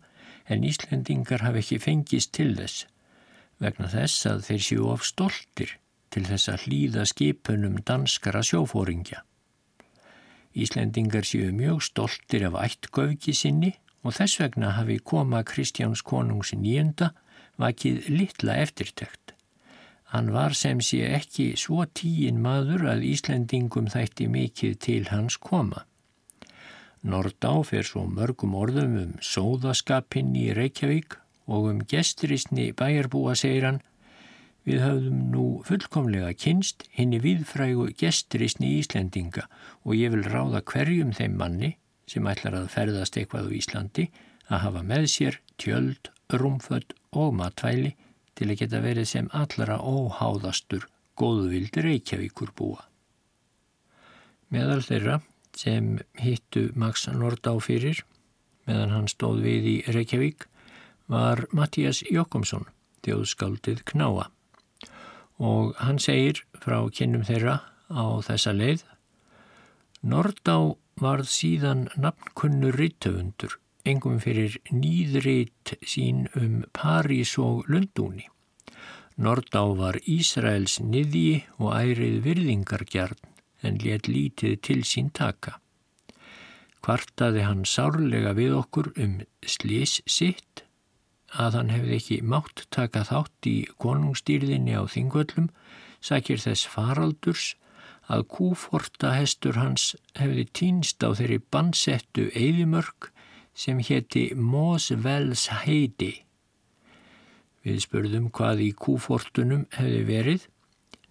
en 0.51 0.67
Íslendingar 0.67 1.47
hafi 1.47 1.63
ekki 1.63 1.79
fengist 1.79 2.35
til 2.35 2.53
þess 2.59 2.89
vegna 3.63 3.91
þess 3.93 4.27
að 4.27 4.43
þeir 4.49 4.63
séu 4.67 4.87
of 4.91 5.07
stoltir 5.07 5.77
til 6.11 6.25
þess 6.27 6.51
að 6.51 6.65
hlýða 6.67 7.05
skipunum 7.07 7.77
danskara 7.87 8.43
sjófóringja. 8.47 9.23
Íslendingar 10.59 11.29
séu 11.29 11.53
mjög 11.55 11.85
stoltir 11.87 12.49
af 12.49 12.59
ættgöfki 12.65 13.37
sinni 13.37 13.77
og 14.05 14.17
þess 14.17 14.41
vegna 14.41 14.73
hafi 14.77 14.99
koma 14.99 15.43
Kristjáns 15.45 16.03
konungs 16.07 16.55
nýjunda 16.57 17.11
vakið 17.61 18.09
litla 18.09 18.57
eftirtökt. 18.65 19.35
Hann 20.11 20.33
var 20.35 20.57
sem 20.59 20.81
sé 20.83 21.05
ekki 21.15 21.53
svo 21.61 21.85
tíin 21.95 22.41
maður 22.43 22.89
að 22.95 23.05
Íslendingum 23.13 23.91
þætti 23.93 24.27
mikið 24.33 24.79
til 24.87 25.05
hans 25.13 25.37
koma. 25.39 25.85
Nordá 27.03 27.53
fer 27.65 27.87
svo 27.87 28.07
mörgum 28.09 28.57
orðum 28.59 28.97
um 29.01 29.13
sóðaskapinn 29.25 30.35
í 30.37 30.51
Reykjavík 30.57 31.17
og 31.47 31.71
um 31.71 31.85
gesturisni 31.93 32.73
bæjarbúa 32.77 33.37
segir 33.39 33.69
hann 33.69 33.81
Við 34.69 34.83
höfðum 34.85 35.21
nú 35.33 35.45
fullkomlega 35.65 36.35
kynst 36.37 36.85
henni 36.93 37.21
viðfrægu 37.23 37.87
gesturisni 37.97 38.75
Íslendinga 38.83 39.47
og 39.87 39.95
ég 39.97 40.13
vil 40.13 40.27
ráða 40.29 40.61
hverjum 40.69 41.15
þeim 41.17 41.39
manni 41.41 41.71
sem 42.11 42.27
ætlar 42.27 42.57
að 42.59 42.71
ferðast 42.75 43.17
eitthvað 43.17 43.51
á 43.51 43.57
Íslandi 43.61 44.07
að 44.51 44.63
hafa 44.65 44.83
með 44.87 45.09
sér 45.15 45.41
tjöld, 45.63 46.11
rúmfödd 46.31 46.95
og 47.15 47.35
matvæli 47.39 47.95
til 48.39 48.49
að 48.51 48.61
geta 48.63 48.81
verið 48.83 49.09
sem 49.11 49.31
allra 49.37 49.79
óháðastur 49.79 50.87
góðvildi 51.21 51.85
Reykjavíkur 51.85 52.55
búa. 52.57 52.87
Meðal 54.51 54.83
þeirra 54.83 55.21
sem 55.57 55.99
hittu 56.19 56.71
Max 56.75 57.07
Nordá 57.13 57.53
fyrir 57.63 58.03
meðan 58.67 58.95
hann 58.95 59.11
stóð 59.11 59.43
við 59.47 59.69
í 59.71 59.77
Reykjavík 59.91 60.47
var 61.11 61.45
Mattias 61.55 62.03
Jokkomsson, 62.07 62.67
þjóðskáldið 63.07 63.83
Knáa 63.91 64.29
og 65.41 65.75
hann 65.81 65.99
segir 66.03 66.43
frá 66.63 66.79
kynnum 66.95 67.25
þeirra 67.27 67.61
á 67.91 68.05
þessa 68.27 68.55
leið 68.55 68.85
Nordá 70.07 70.57
varð 71.01 71.29
síðan 71.33 71.89
nafnkunnu 71.97 72.71
rittöfundur 72.77 73.59
engum 73.89 74.19
fyrir 74.21 74.59
nýðrit 74.73 75.75
sín 75.87 76.27
um 76.37 76.65
París 76.77 77.37
og 77.41 77.69
Lundúni. 77.71 78.27
Nordá 79.21 79.63
var 79.77 79.99
Ísraels 80.09 80.79
niðji 80.81 81.45
og 81.59 81.75
ærið 81.77 82.21
virðingargjarn 82.25 83.21
en 83.67 83.81
let 83.85 84.09
lítið 84.09 84.61
til 84.65 84.81
sín 84.89 85.11
taka. 85.13 85.59
Kvartaði 86.81 87.45
hann 87.45 87.67
sárlega 87.69 88.33
við 88.37 88.57
okkur 88.57 88.93
um 88.97 89.19
slís 89.45 89.99
sitt 90.09 90.65
að 91.31 91.59
hann 91.59 91.73
hefði 91.75 91.97
ekki 91.99 92.21
mátt 92.27 92.65
taka 92.75 93.05
þátt 93.07 93.47
í 93.47 93.57
konungstýrðinni 93.79 94.75
á 94.75 94.89
þingvöllum, 94.89 95.51
sækir 96.01 96.41
þess 96.41 96.67
faraldurs 96.73 97.53
að 98.11 98.27
kúforta 98.35 99.13
hestur 99.15 99.59
hans 99.61 99.95
hefði 100.19 100.47
týnst 100.59 101.05
á 101.07 101.15
þeirri 101.15 101.39
bansettu 101.55 102.27
eðimörk 102.35 103.11
sem 103.55 103.79
hétti 103.87 104.31
Mosvells 104.35 105.47
heiti. 105.63 106.25
Við 107.63 107.83
spurðum 107.85 108.31
hvað 108.35 108.65
í 108.65 108.71
kúfortunum 108.73 109.67
hefði 109.77 110.03
verið, 110.09 110.47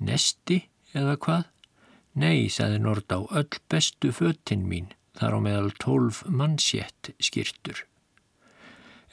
nesti 0.02 0.64
eða 0.98 1.16
hvað? 1.24 1.46
Nei, 2.20 2.50
saði 2.52 2.80
Nordá, 2.82 3.22
öll 3.22 3.60
bestu 3.72 4.12
föttin 4.12 4.66
mín, 4.68 4.90
þar 5.16 5.38
á 5.38 5.40
meðal 5.46 5.74
tólf 5.80 6.24
mannsjett 6.26 7.14
skýrtur. 7.22 7.86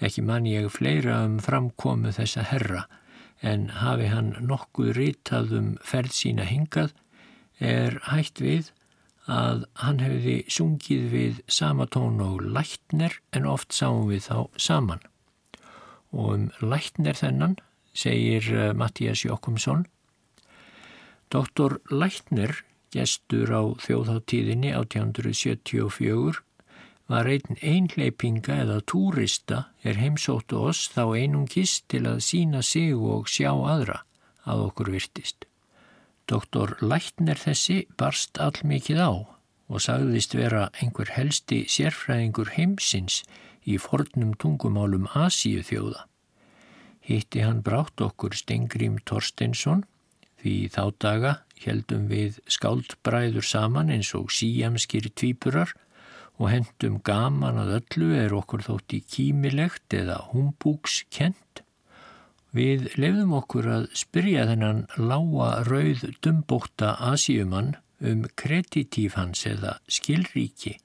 Ekki 0.01 0.25
mann 0.25 0.49
ég 0.49 0.69
fleira 0.73 1.23
um 1.25 1.39
framkomu 1.41 2.11
þessa 2.17 2.45
herra 2.51 2.87
en 3.45 3.69
hafi 3.81 4.09
hann 4.11 4.35
nokkuð 4.49 4.95
rítað 4.97 5.53
um 5.61 5.69
ferð 5.85 6.17
sína 6.17 6.49
hingað 6.49 6.95
er 7.61 8.01
hægt 8.11 8.41
við 8.41 8.71
að 9.27 9.65
hann 9.83 9.99
hefði 10.01 10.37
sungið 10.53 11.07
við 11.11 11.39
sama 11.51 11.87
tón 11.91 12.21
og 12.23 12.43
lætner 12.43 13.19
en 13.35 13.47
oft 13.51 13.75
sáum 13.75 14.07
við 14.11 14.29
þá 14.29 14.39
saman. 14.57 15.03
Og 16.15 16.33
um 16.35 16.45
lætner 16.63 17.19
þennan 17.19 17.57
segir 17.97 18.47
eh, 18.55 18.73
Mattías 18.73 19.25
Jokkumsson. 19.25 19.87
Doktor 21.33 21.81
Lækner, 21.91 22.63
gestur 22.95 23.51
á 23.51 23.63
þjóðháttíðinni 23.83 24.71
1874, 24.77 26.39
var 27.11 27.29
einn 27.31 27.59
einleipinga 27.63 28.61
eða 28.63 28.79
túrista 28.87 29.67
er 29.87 29.99
heimsóttu 29.99 30.63
oss 30.71 30.87
þá 30.95 31.03
einungis 31.19 31.81
til 31.91 32.05
að 32.07 32.23
sína 32.27 32.63
sig 32.67 32.95
og 32.95 33.31
sjá 33.31 33.51
aðra 33.55 34.03
að 34.47 34.69
okkur 34.69 34.95
virtist. 34.95 35.47
Doktor 36.27 36.75
Lækner 36.83 37.39
þessi 37.39 37.85
barst 37.99 38.41
allmikið 38.43 38.99
á 38.99 39.11
og 39.71 39.83
sagðist 39.83 40.35
vera 40.35 40.69
einhver 40.83 41.13
helsti 41.15 41.61
sérfræðingur 41.71 42.51
heimsins 42.57 43.21
í 43.67 43.77
fornum 43.83 44.33
tungumálum 44.43 45.07
Asíu 45.15 45.63
þjóða. 45.67 46.07
Hitti 47.07 47.43
hann 47.47 47.63
brátt 47.67 48.03
okkur 48.03 48.35
Stengrím 48.35 48.99
Torstensson 49.07 49.85
því 50.43 50.57
þá 50.75 50.83
daga 51.03 51.33
heldum 51.63 52.09
við 52.11 52.41
skáldbræður 52.51 53.47
saman 53.47 53.93
eins 53.95 54.11
og 54.19 54.33
síjamskir 54.35 55.07
tvípurar 55.15 55.75
og 56.37 56.51
hendum 56.53 56.99
gaman 57.07 57.63
að 57.63 57.77
öllu 57.81 58.11
er 58.19 58.35
okkur 58.37 58.67
þótt 58.67 58.99
í 58.99 59.01
kímilegt 59.15 59.95
eða 59.95 60.19
humbúks 60.33 61.05
kent. 61.15 61.63
Við 62.57 62.87
lefðum 62.97 63.35
okkur 63.37 63.67
að 63.69 63.83
spyrja 64.01 64.47
þennan 64.49 64.87
lága 64.97 65.49
rauð 65.67 66.07
dumbóta 66.25 66.95
Asíumann 67.05 67.75
um 68.01 68.23
kreditíf 68.41 69.17
hans 69.19 69.43
eða 69.51 69.75
skilríki, 69.93 70.77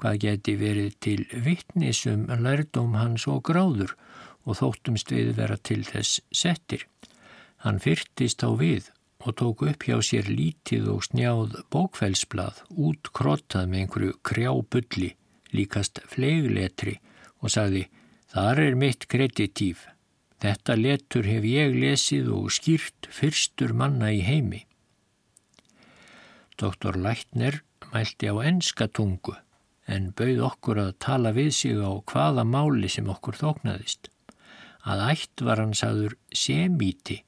hvað 0.00 0.16
geti 0.24 0.54
verið 0.58 0.96
til 1.06 1.20
vittnisum 1.44 2.24
lærdóm 2.30 2.96
hans 2.98 3.28
og 3.30 3.44
gráður 3.46 3.94
og 4.42 4.58
þóttumst 4.58 5.12
við 5.14 5.36
vera 5.36 5.58
til 5.62 5.84
þess 5.86 6.18
settir. 6.34 6.88
Hann 7.62 7.78
fyrtist 7.78 8.42
á 8.42 8.50
við 8.50 8.90
og 9.20 9.36
tók 9.38 9.62
upp 9.68 9.86
hjá 9.86 10.00
sér 10.02 10.26
lítið 10.32 10.90
og 10.96 11.06
snjáð 11.06 11.60
bókfælsblað 11.70 12.64
út 12.74 13.12
krottað 13.14 13.70
með 13.70 13.84
einhverju 13.84 14.18
krjábulli, 14.26 15.14
líkast 15.54 16.02
flegletri 16.10 16.98
og 17.38 17.54
sagði 17.54 17.86
þar 18.34 18.64
er 18.66 18.82
mitt 18.82 19.06
kreditíf. 19.06 19.86
Þetta 20.40 20.76
letur 20.78 21.26
hef 21.28 21.44
ég 21.44 21.74
lesið 21.76 22.30
og 22.32 22.52
skýrt 22.56 23.10
fyrstur 23.12 23.74
manna 23.76 24.08
í 24.16 24.22
heimi. 24.24 24.62
Doktor 26.60 26.96
Lætner 26.96 27.60
mælti 27.92 28.30
á 28.32 28.36
enska 28.48 28.88
tungu 28.88 29.34
en 29.90 30.12
bauð 30.16 30.40
okkur 30.46 30.80
að 30.80 30.96
tala 31.04 31.32
við 31.36 31.50
sig 31.56 31.76
á 31.76 31.92
hvaða 32.12 32.44
máli 32.48 32.88
sem 32.92 33.08
okkur 33.10 33.36
þóknaðist 33.40 34.08
að 34.88 35.02
ætt 35.12 35.44
var 35.44 35.60
hann 35.60 35.76
saður 35.76 36.16
semíti 36.32 37.18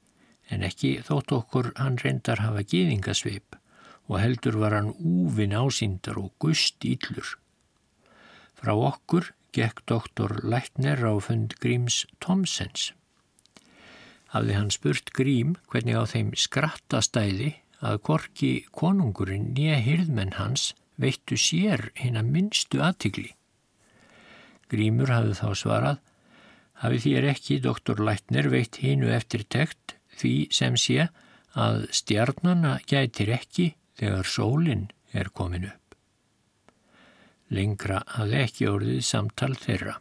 en 0.49 0.65
ekki 0.65 0.95
þótt 1.05 1.35
okkur 1.37 1.69
hann 1.77 1.99
reyndar 2.01 2.41
hafa 2.41 2.65
gýðingasveip 2.65 3.59
og 4.09 4.19
heldur 4.19 4.57
var 4.63 4.75
hann 4.77 4.91
úvin 4.97 5.55
ásýndar 5.55 6.17
og 6.19 6.33
gust 6.41 6.83
íllur. 6.85 7.37
Frá 8.57 8.73
okkur 8.73 9.31
gekk 9.53 9.85
doktor 9.89 10.39
Lækner 10.43 10.99
á 11.05 11.13
fund 11.21 11.55
Gríms 11.61 12.03
Tomsens. 12.19 12.91
Hafði 14.33 14.55
hann 14.57 14.71
spurt 14.73 15.11
Grím 15.13 15.53
hvernig 15.69 15.97
á 15.99 16.03
þeim 16.09 16.31
skrattastæði 16.33 17.51
að 17.83 17.99
korki 18.07 18.51
konungurinn 18.73 19.51
nýja 19.53 19.77
hyrðmenn 19.85 20.37
hans 20.39 20.71
veittu 20.97 21.37
sér 21.37 21.91
hinn 21.99 22.17
að 22.17 22.31
minnstu 22.33 22.81
aðtigli. 22.81 23.33
Grímur 24.71 25.11
hafði 25.13 25.37
þá 25.37 25.49
svarað 25.59 25.99
hafi 26.81 27.01
þér 27.03 27.29
ekki 27.33 27.59
doktor 27.61 28.01
Lætner 28.01 28.49
veitt 28.49 28.79
hinnu 28.81 29.11
eftir 29.13 29.45
tekt 29.45 29.97
því 30.17 30.33
sem 30.53 30.77
sé 30.79 31.07
að 31.53 31.85
stjarnana 31.93 32.79
gætir 32.89 33.29
ekki 33.35 33.73
þegar 33.99 34.29
sólinn 34.29 34.87
er 35.13 35.29
komin 35.29 35.67
upp. 35.69 35.79
Lengra 37.53 38.01
hafði 38.15 38.39
ekki 38.41 38.69
orðið 38.71 39.03
samtal 39.05 39.53
þeirra. 39.61 39.99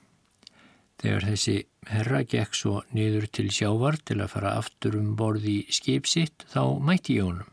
Þegar 1.03 1.29
þessi 1.29 1.57
herra 1.91 2.23
gekk 2.23 2.55
svo 2.55 2.83
niður 2.95 3.27
til 3.37 3.49
sjávar 3.55 3.99
til 4.07 4.21
að 4.23 4.33
fara 4.35 4.55
aftur 4.61 4.99
um 4.99 5.15
borði 5.19 5.63
skipsitt 5.73 6.47
þá 6.53 6.79
mætti 6.79 7.19
ég 7.19 7.29
honum. 7.29 7.49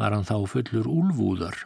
Var 0.00 0.16
hann 0.16 0.26
þá 0.26 0.38
fullur 0.50 0.88
úlvúðar 0.90 1.58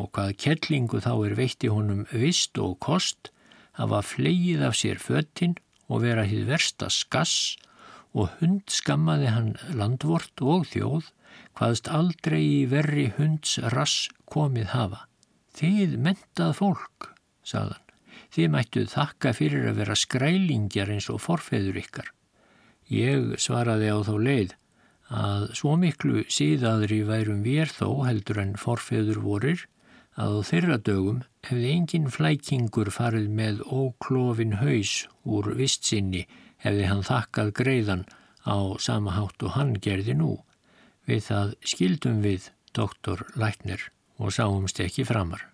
og 0.00 0.12
hvað 0.16 0.36
kellingu 0.40 1.02
þá 1.04 1.12
er 1.26 1.36
veitti 1.36 1.68
honum 1.72 2.06
vist 2.12 2.58
og 2.58 2.78
kost 2.80 3.32
hafa 3.76 4.00
flegið 4.04 4.64
af 4.68 4.78
sér 4.78 5.00
föttin 5.02 5.58
og 5.88 6.04
vera 6.06 6.24
hið 6.28 6.46
versta 6.48 6.88
skass 6.92 7.56
og 8.12 8.32
hund 8.40 8.64
skammaði 8.72 9.32
hann 9.32 9.52
landvort 9.76 10.44
og 10.44 10.66
þjóð 10.72 11.12
hvaðst 11.58 11.88
aldrei 11.92 12.42
í 12.42 12.60
verri 12.68 13.10
hunds 13.16 13.58
rass 13.74 14.08
komið 14.32 14.72
hafa. 14.72 15.06
Þið 15.52 15.98
mentað 16.00 16.54
fólk, 16.60 17.12
sagðan. 17.44 17.91
Þið 18.32 18.48
mættuð 18.54 18.88
þakka 18.94 19.34
fyrir 19.36 19.68
að 19.68 19.78
vera 19.82 19.96
skrælingjar 19.98 20.92
eins 20.94 21.08
og 21.12 21.20
forfeður 21.20 21.80
ykkar. 21.82 22.08
Ég 22.88 23.34
svaraði 23.40 23.90
á 23.92 23.98
þá 24.04 24.14
leið 24.26 24.54
að 25.12 25.44
svo 25.58 25.74
miklu 25.76 26.22
síðaðri 26.32 27.02
værum 27.08 27.42
við 27.44 27.74
þó 27.76 27.88
heldur 28.06 28.40
en 28.40 28.54
forfeður 28.56 29.20
vorir 29.24 29.66
að 30.16 30.38
á 30.38 30.48
þeirra 30.48 30.78
dögum 30.80 31.20
hefði 31.44 31.70
engin 31.76 32.08
flækingur 32.12 32.90
farið 32.92 33.28
með 33.36 33.62
óklófin 33.68 34.58
haus 34.60 35.06
úr 35.24 35.52
vistsinni 35.56 36.26
hefði 36.64 36.88
hann 36.88 37.04
þakkað 37.04 37.54
greiðan 37.60 38.04
á 38.48 38.56
sama 38.80 39.16
hátt 39.16 39.44
og 39.44 39.56
hann 39.56 39.76
gerði 39.76 40.16
nú. 40.18 40.34
Við 41.08 41.24
það 41.28 41.56
skildum 41.68 42.20
við 42.24 42.50
doktor 42.72 43.26
Læknir 43.36 43.90
og 44.16 44.32
sáumst 44.32 44.80
ekki 44.80 45.04
framar. 45.04 45.48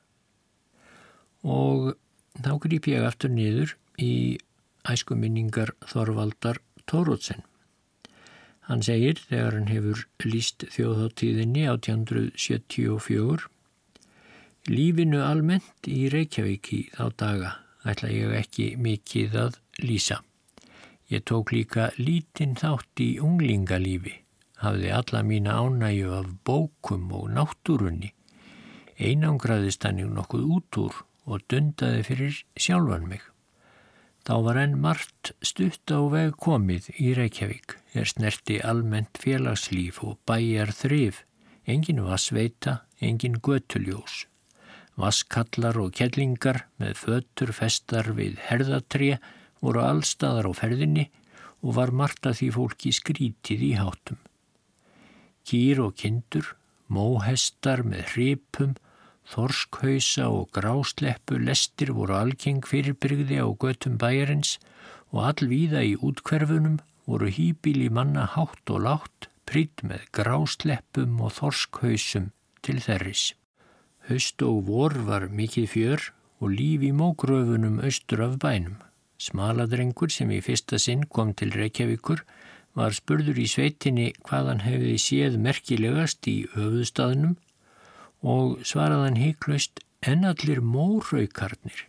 Og 1.42 1.94
þá 2.44 2.52
grýp 2.64 2.88
ég 2.90 3.04
aftur 3.06 3.30
niður 3.34 3.76
í 3.98 4.38
æskuminningar 4.88 5.74
Þorvaldar 5.90 6.60
Tórótsen. 6.88 7.42
Hann 8.68 8.82
segir 8.84 9.20
þegar 9.20 9.54
hann 9.56 9.70
hefur 9.72 10.04
líst 10.24 10.66
þjóðháttíðinni 10.74 11.64
1874 11.72 13.48
Lífinu 14.68 15.22
almennt 15.24 15.88
í 15.88 16.10
Reykjavíki 16.12 16.82
þá 16.92 17.04
daga 17.16 17.52
ætla 17.88 18.10
ég 18.12 18.34
ekki 18.36 18.66
mikið 18.76 19.36
að 19.40 19.54
lýsa. 19.80 20.18
Ég 21.08 21.24
tók 21.24 21.54
líka 21.54 21.86
lítinn 21.96 22.52
þátt 22.58 23.00
í 23.00 23.14
unglingalífi, 23.24 24.12
hafði 24.60 24.90
alla 24.92 25.22
mína 25.24 25.56
ánægju 25.62 26.12
af 26.18 26.28
bókum 26.44 27.08
og 27.16 27.30
náttúrunni, 27.32 28.12
einangraðist 29.00 29.88
hann 29.88 30.02
í 30.02 30.08
nokkuð 30.10 30.44
út 30.58 30.80
úr 30.84 31.00
og 31.28 31.44
dundaði 31.52 32.04
fyrir 32.08 32.38
sjálfan 32.56 33.06
mig. 33.10 33.22
Þá 34.24 34.34
var 34.44 34.58
enn 34.60 34.74
margt 34.80 35.30
stutt 35.44 35.92
á 35.92 36.00
veg 36.12 36.34
komið 36.40 36.90
í 37.00 37.12
Reykjavík, 37.16 37.76
er 37.96 38.08
snerti 38.08 38.58
almennt 38.60 39.20
félagslíf 39.22 40.02
og 40.04 40.18
bæjar 40.28 40.72
þrif, 40.76 41.22
engin 41.64 42.02
vassveita, 42.04 42.82
engin 43.00 43.38
götuljós. 43.44 44.26
Vaskallar 44.98 45.78
og 45.78 45.94
kellingar 45.94 46.64
með 46.80 46.96
fötur 47.04 47.54
festar 47.54 48.10
við 48.18 48.40
herðatré 48.48 49.18
voru 49.62 49.84
allstaðar 49.84 50.50
á 50.50 50.52
ferðinni 50.58 51.06
og 51.62 51.76
var 51.78 51.92
margt 51.94 52.26
að 52.26 52.40
því 52.40 52.48
fólki 52.56 52.92
skrítið 52.94 53.64
í 53.68 53.72
hátum. 53.78 54.18
Kýr 55.48 55.80
og 55.86 55.94
kindur, 55.98 56.52
móhestar 56.92 57.84
með 57.86 58.12
hripum, 58.12 58.74
þorskhausa 59.28 60.26
og 60.32 60.50
grásleppu 60.56 61.38
lestir 61.42 61.92
voru 61.96 62.16
algeng 62.16 62.62
fyrirbyrgði 62.64 63.40
á 63.44 63.48
götum 63.62 63.98
bæjarins 64.00 64.56
og 65.12 65.24
allvíða 65.30 65.82
í 65.84 65.96
útkverfunum 66.08 66.78
voru 67.08 67.28
hýbíli 67.32 67.88
manna 67.92 68.26
hátt 68.34 68.72
og 68.72 68.84
látt, 68.84 69.28
prýtt 69.48 69.84
með 69.84 70.04
grásleppum 70.16 71.20
og 71.24 71.32
þorskhausum 71.38 72.30
til 72.64 72.80
þerris. 72.84 73.32
Haust 74.08 74.42
og 74.44 74.66
vor 74.68 74.96
var 75.08 75.28
mikið 75.32 75.66
fjör 75.72 76.04
og 76.40 76.52
líf 76.52 76.84
í 76.84 76.92
mógröfunum 76.92 77.80
austur 77.84 78.24
af 78.26 78.36
bænum. 78.42 78.76
Smaladrengur 79.18 80.12
sem 80.12 80.30
í 80.30 80.40
fyrsta 80.44 80.78
sinn 80.78 81.04
kom 81.10 81.32
til 81.34 81.50
Reykjavíkur 81.56 82.22
var 82.78 82.94
spurður 82.94 83.40
í 83.42 83.48
sveitinni 83.50 84.12
hvað 84.22 84.52
hann 84.52 84.64
hefði 84.64 84.94
séð 85.02 85.38
merkilegast 85.42 86.28
í 86.30 86.36
höfuðstaðnum 86.54 87.34
og 88.22 88.58
svaraðan 88.66 89.18
heiklaust 89.18 89.82
en 90.02 90.24
allir 90.26 90.60
móraukarnir. 90.62 91.86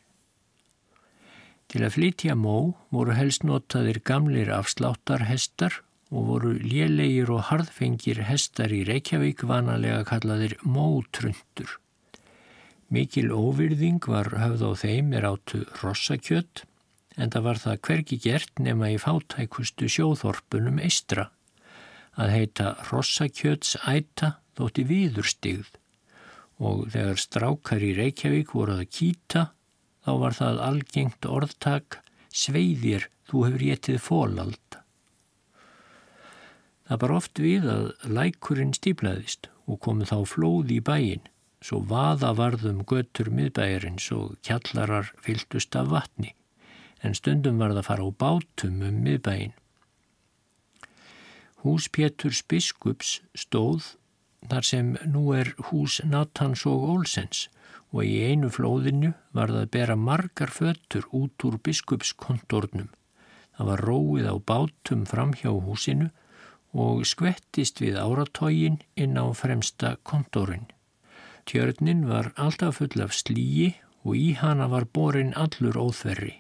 Til 1.70 1.84
að 1.86 1.94
flytja 1.98 2.34
mó 2.34 2.74
voru 2.90 3.14
helst 3.14 3.44
notaðir 3.46 4.02
gamlir 4.02 4.50
afsláttarhestar 4.54 5.84
og 6.10 6.26
voru 6.32 6.56
lélegir 6.58 7.30
og 7.30 7.46
harðfengir 7.52 8.24
hestar 8.26 8.74
í 8.74 8.82
Reykjavík 8.88 9.44
vanalega 9.46 10.02
kallaðir 10.10 10.58
mótrundur. 10.66 11.78
Mikil 12.90 13.30
óvirðing 13.30 14.02
var 14.10 14.32
höfð 14.34 14.66
á 14.66 14.72
þeim 14.82 15.14
er 15.14 15.28
áttu 15.30 15.62
rossakjött 15.84 16.64
en 17.20 17.30
það 17.30 17.46
var 17.46 17.62
það 17.62 17.82
hverki 17.86 18.18
gert 18.24 18.62
nema 18.64 18.90
í 18.90 18.98
fátækustu 18.98 19.90
sjóðorpunum 19.92 20.80
eistra. 20.82 21.30
Að 22.18 22.34
heita 22.34 22.72
rossakjöts 22.90 23.78
æta 23.86 24.40
þótti 24.58 24.88
viðurstigð 24.90 25.70
og 26.60 26.90
þegar 26.94 27.22
strákar 27.22 27.84
í 27.86 27.94
Reykjavík 27.98 28.54
voru 28.56 28.80
að 28.80 28.90
kýta 28.92 29.46
þá 30.06 30.12
var 30.24 30.36
það 30.38 30.62
algengt 30.66 31.28
orðtak 31.30 32.00
sveiðir 32.30 33.08
þú 33.30 33.46
hefur 33.48 33.66
getið 33.72 34.00
fólald. 34.04 34.80
Það 36.90 37.02
var 37.04 37.14
oft 37.14 37.40
við 37.40 37.68
að 37.70 37.92
lækurinn 38.10 38.74
stíplaðist 38.74 39.52
og 39.70 39.80
komið 39.86 40.12
þá 40.12 40.20
flóð 40.34 40.74
í 40.74 40.80
bæin 40.82 41.28
svo 41.62 41.82
vaða 41.86 42.32
varðum 42.38 42.84
götur 42.88 43.30
miðbæjarins 43.36 44.08
og 44.16 44.38
kjallarar 44.48 45.12
fyltust 45.22 45.76
af 45.76 45.92
vatni 45.92 46.34
en 47.04 47.16
stundum 47.16 47.60
var 47.60 47.74
það 47.74 47.82
að 47.82 47.88
fara 47.88 48.08
á 48.08 48.10
bátum 48.24 48.82
um 48.84 49.02
miðbæin. 49.06 49.54
Hús 51.64 51.90
Péturs 51.92 52.42
biskups 52.48 53.20
stóð 53.36 53.94
þar 54.48 54.66
sem 54.66 54.94
nú 55.06 55.34
er 55.36 55.52
hús 55.70 56.00
Natans 56.06 56.66
og 56.70 56.86
Olsens 56.94 57.48
og 57.92 58.06
í 58.06 58.16
einu 58.30 58.50
flóðinu 58.54 59.14
var 59.34 59.52
það 59.52 59.66
að 59.66 59.72
bera 59.76 59.98
margar 59.98 60.54
föttur 60.54 61.08
út 61.16 61.46
úr 61.46 61.58
biskupskontornum. 61.66 62.90
Það 63.58 63.70
var 63.72 63.86
róið 63.90 64.28
á 64.30 64.36
bátum 64.40 65.06
fram 65.10 65.34
hjá 65.36 65.52
húsinu 65.52 66.10
og 66.72 67.06
skvettist 67.10 67.82
við 67.82 67.98
áratógin 67.98 68.78
inn 68.96 69.18
á 69.18 69.26
fremsta 69.34 69.98
kontorinn. 70.04 70.70
Tjörnin 71.50 72.06
var 72.08 72.32
alltaf 72.38 72.78
full 72.78 73.02
af 73.02 73.16
slíi 73.18 73.74
og 74.06 74.16
í 74.16 74.36
hana 74.38 74.70
var 74.70 74.86
borin 74.86 75.34
allur 75.34 75.80
óþverri. 75.82 76.36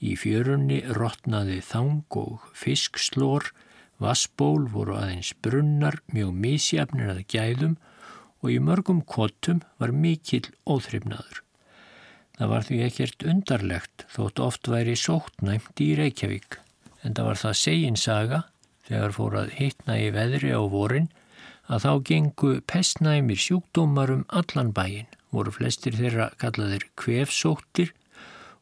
Í 0.00 0.16
fjörunni 0.18 0.80
rótnaði 0.96 1.60
þang 1.62 2.16
og 2.18 2.48
fiskslór 2.56 3.52
Vassból 4.00 4.64
voru 4.72 4.96
aðeins 4.96 5.34
brunnar 5.44 6.00
mjög 6.14 6.32
misjafnir 6.44 7.12
að 7.12 7.24
gæðum 7.28 7.76
og 8.40 8.48
í 8.54 8.58
mörgum 8.64 9.02
kottum 9.04 9.60
var 9.80 9.92
mikill 9.92 10.46
óþrifnaður. 10.64 11.42
Það 12.40 12.52
var 12.54 12.64
því 12.64 12.78
ekkert 12.86 13.24
undarlegt 13.28 14.04
þótt 14.14 14.40
oft 14.40 14.68
væri 14.72 14.96
sótnæmt 14.96 15.82
í 15.84 15.90
Reykjavík 15.98 16.56
en 17.04 17.16
það 17.16 17.26
var 17.28 17.40
það 17.42 17.58
seginsaga 17.60 18.38
þegar 18.88 19.16
fór 19.16 19.36
að 19.42 19.52
hittna 19.58 19.98
í 20.00 20.08
veðri 20.14 20.54
á 20.56 20.62
vorin 20.72 21.10
að 21.70 21.84
þá 21.84 21.92
gengu 22.08 22.52
pestnæmir 22.72 23.38
sjúkdómar 23.38 24.10
um 24.14 24.24
allan 24.32 24.72
bæin, 24.74 25.06
voru 25.30 25.52
flestir 25.54 25.94
þeirra 25.94 26.30
kallaðir 26.40 26.88
kvefsóttir 26.98 27.92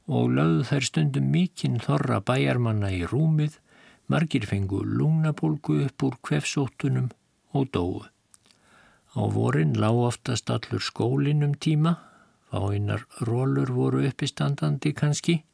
og 0.08 0.34
lögðu 0.34 0.66
þær 0.72 0.88
stundum 0.90 1.30
mikinn 1.32 1.78
þorra 1.84 2.18
bæjarmanna 2.24 2.90
í 2.92 3.04
rúmið 3.08 3.60
Margir 4.08 4.46
fengu 4.48 4.78
lungnabólgu 4.80 5.84
upp 5.84 6.00
úr 6.06 6.14
kvefsóttunum 6.24 7.10
og 7.52 7.68
dóu. 7.76 8.08
Á 9.12 9.20
vorin 9.34 9.76
lág 9.76 10.00
oftast 10.00 10.48
allur 10.48 10.80
skólinn 10.80 11.44
um 11.44 11.52
tíma, 11.52 12.00
fáinnar 12.48 13.04
rólur 13.20 13.68
voru 13.78 14.00
uppistandandi 14.08 14.96
kannski 14.96 15.44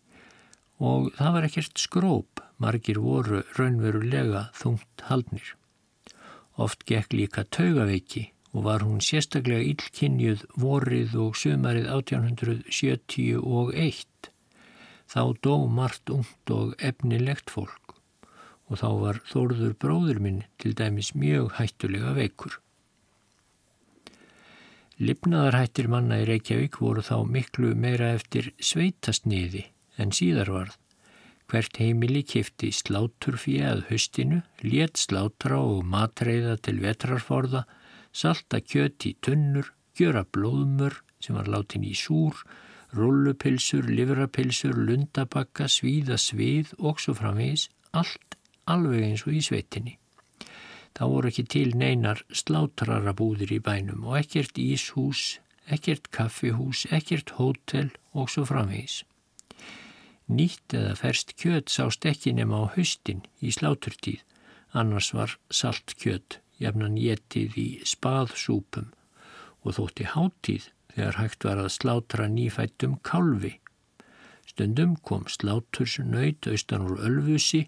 og 0.78 1.10
það 1.18 1.30
var 1.34 1.44
ekkert 1.48 1.76
skróp, 1.82 2.32
margir 2.62 2.98
voru 3.02 3.42
raunverulega 3.58 4.42
þungt 4.60 4.96
haldnir. 5.10 5.48
Oft 6.54 6.86
gekk 6.86 7.10
líka 7.18 7.42
taugaveiki 7.50 8.30
og 8.54 8.60
var 8.68 8.80
hún 8.86 9.02
sérstaklega 9.02 9.66
illkynjuð 9.72 10.46
vorið 10.54 11.10
og 11.26 11.34
sumarið 11.34 11.90
1871. 11.90 14.30
Þá 15.10 15.22
dó 15.42 15.66
margt 15.66 16.06
ungt 16.10 16.50
og 16.54 16.74
efnilegt 16.78 17.50
fólk 17.50 17.83
og 18.70 18.80
þá 18.80 18.88
var 19.00 19.20
Þórður 19.28 19.74
bróður 19.80 20.20
minn 20.24 20.42
til 20.60 20.72
dæmis 20.76 21.12
mjög 21.18 21.56
hættulega 21.58 22.14
veikur. 22.16 22.58
Lipnaðarhættir 24.94 25.88
manna 25.90 26.20
í 26.22 26.26
Reykjavík 26.28 26.78
voru 26.78 27.02
þá 27.02 27.16
miklu 27.26 27.74
meira 27.74 28.12
eftir 28.14 28.52
sveitasniði 28.62 29.64
en 29.98 30.14
síðar 30.14 30.52
varð. 30.54 30.76
Hvert 31.50 31.76
heimili 31.82 32.22
kifti 32.24 32.70
sláturfíja 32.72 33.72
að 33.74 33.82
höstinu, 33.90 34.40
létt 34.62 34.96
slátra 35.02 35.58
og 35.60 35.82
matreiða 35.84 36.56
til 36.62 36.78
vetrarforða, 36.80 37.64
salta 38.14 38.62
kjöt 38.62 39.04
í 39.10 39.12
tunnur, 39.20 39.72
gjöra 39.98 40.24
blóðmör 40.24 41.02
sem 41.20 41.36
var 41.36 41.50
látin 41.50 41.84
í 41.84 41.92
súr, 41.98 42.38
rullupilsur, 42.94 43.90
livrapilsur, 43.90 44.78
lundabakka, 44.78 45.68
svíða 45.68 46.16
svið 46.22 46.72
og 46.78 47.02
svo 47.02 47.16
framvegis, 47.18 47.68
allt 47.92 48.38
alveg 48.70 49.04
eins 49.08 49.24
og 49.26 49.36
í 49.36 49.42
sveitinni. 49.44 49.98
Það 50.94 51.10
voru 51.10 51.30
ekki 51.30 51.44
til 51.50 51.70
neinar 51.74 52.20
slátrarabúðir 52.30 53.56
í 53.56 53.60
bænum 53.64 54.04
og 54.06 54.20
ekkert 54.20 54.60
íshús, 54.62 55.40
ekkert 55.66 56.10
kaffihús, 56.14 56.84
ekkert 56.94 57.34
hótel 57.38 57.90
og 58.12 58.30
svo 58.30 58.44
framvegis. 58.46 59.02
Nýtt 60.30 60.72
eða 60.72 60.94
ferst 60.96 61.34
kjöt 61.40 61.72
sást 61.72 62.06
ekki 62.08 62.32
nema 62.32 62.62
á 62.62 62.64
höstin 62.76 63.24
í 63.44 63.50
sláturtíð, 63.52 64.22
annars 64.72 65.10
var 65.12 65.34
salt 65.50 65.96
kjöt, 66.00 66.38
jafnan 66.62 66.94
getið 66.96 67.58
í 67.60 67.68
spaðsúpum 67.84 68.92
og 69.64 69.76
þótti 69.76 70.06
háttíð 70.14 70.70
þegar 70.94 71.18
hægt 71.18 71.44
var 71.44 71.60
að 71.60 71.74
slátra 71.74 72.28
nýfættum 72.30 73.00
kálfi. 73.02 73.56
Stundum 74.46 74.94
kom 75.02 75.26
slátursnöyt 75.26 76.46
austan 76.46 76.86
úr 76.86 77.02
ölfusi 77.08 77.64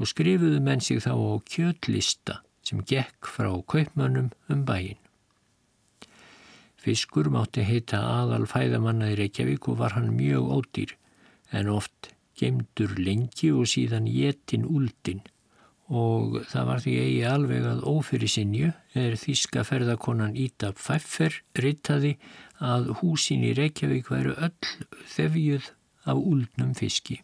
og 0.00 0.08
skrifuðu 0.08 0.60
menn 0.64 0.80
sig 0.80 1.02
þá 1.04 1.12
á 1.12 1.32
kjötlista 1.44 2.40
sem 2.64 2.80
gekk 2.88 3.28
frá 3.28 3.52
kaupmönnum 3.72 4.30
um 4.48 4.64
bæin. 4.64 4.98
Fiskur 6.80 7.28
mátti 7.28 7.64
heita 7.66 8.00
aðal 8.00 8.46
fæðamanna 8.48 9.10
í 9.12 9.18
Reykjavík 9.18 9.68
og 9.68 9.82
var 9.82 9.98
hann 9.98 10.14
mjög 10.16 10.48
ódýr 10.56 10.94
en 11.52 11.68
oft 11.68 12.14
gemdur 12.40 12.94
lengi 12.96 13.50
og 13.52 13.68
síðan 13.68 14.08
jetin 14.08 14.64
úldin 14.64 15.20
og 15.90 16.38
það 16.48 16.68
var 16.68 16.82
því 16.84 16.92
eigi 17.02 17.22
alveg 17.26 17.64
að 17.66 17.82
ófyrir 17.90 18.30
sinju 18.30 18.70
er 18.96 19.16
þíska 19.18 19.64
ferðakonan 19.66 20.36
Íta 20.38 20.70
Pfeffer 20.78 21.40
rittaði 21.58 22.14
að 22.62 22.92
húsin 23.00 23.42
í 23.44 23.50
Reykjavík 23.58 24.12
væru 24.12 24.36
öll 24.38 24.70
þefjuð 25.10 25.72
af 26.06 26.16
úldnum 26.16 26.72
fiski. 26.78 27.20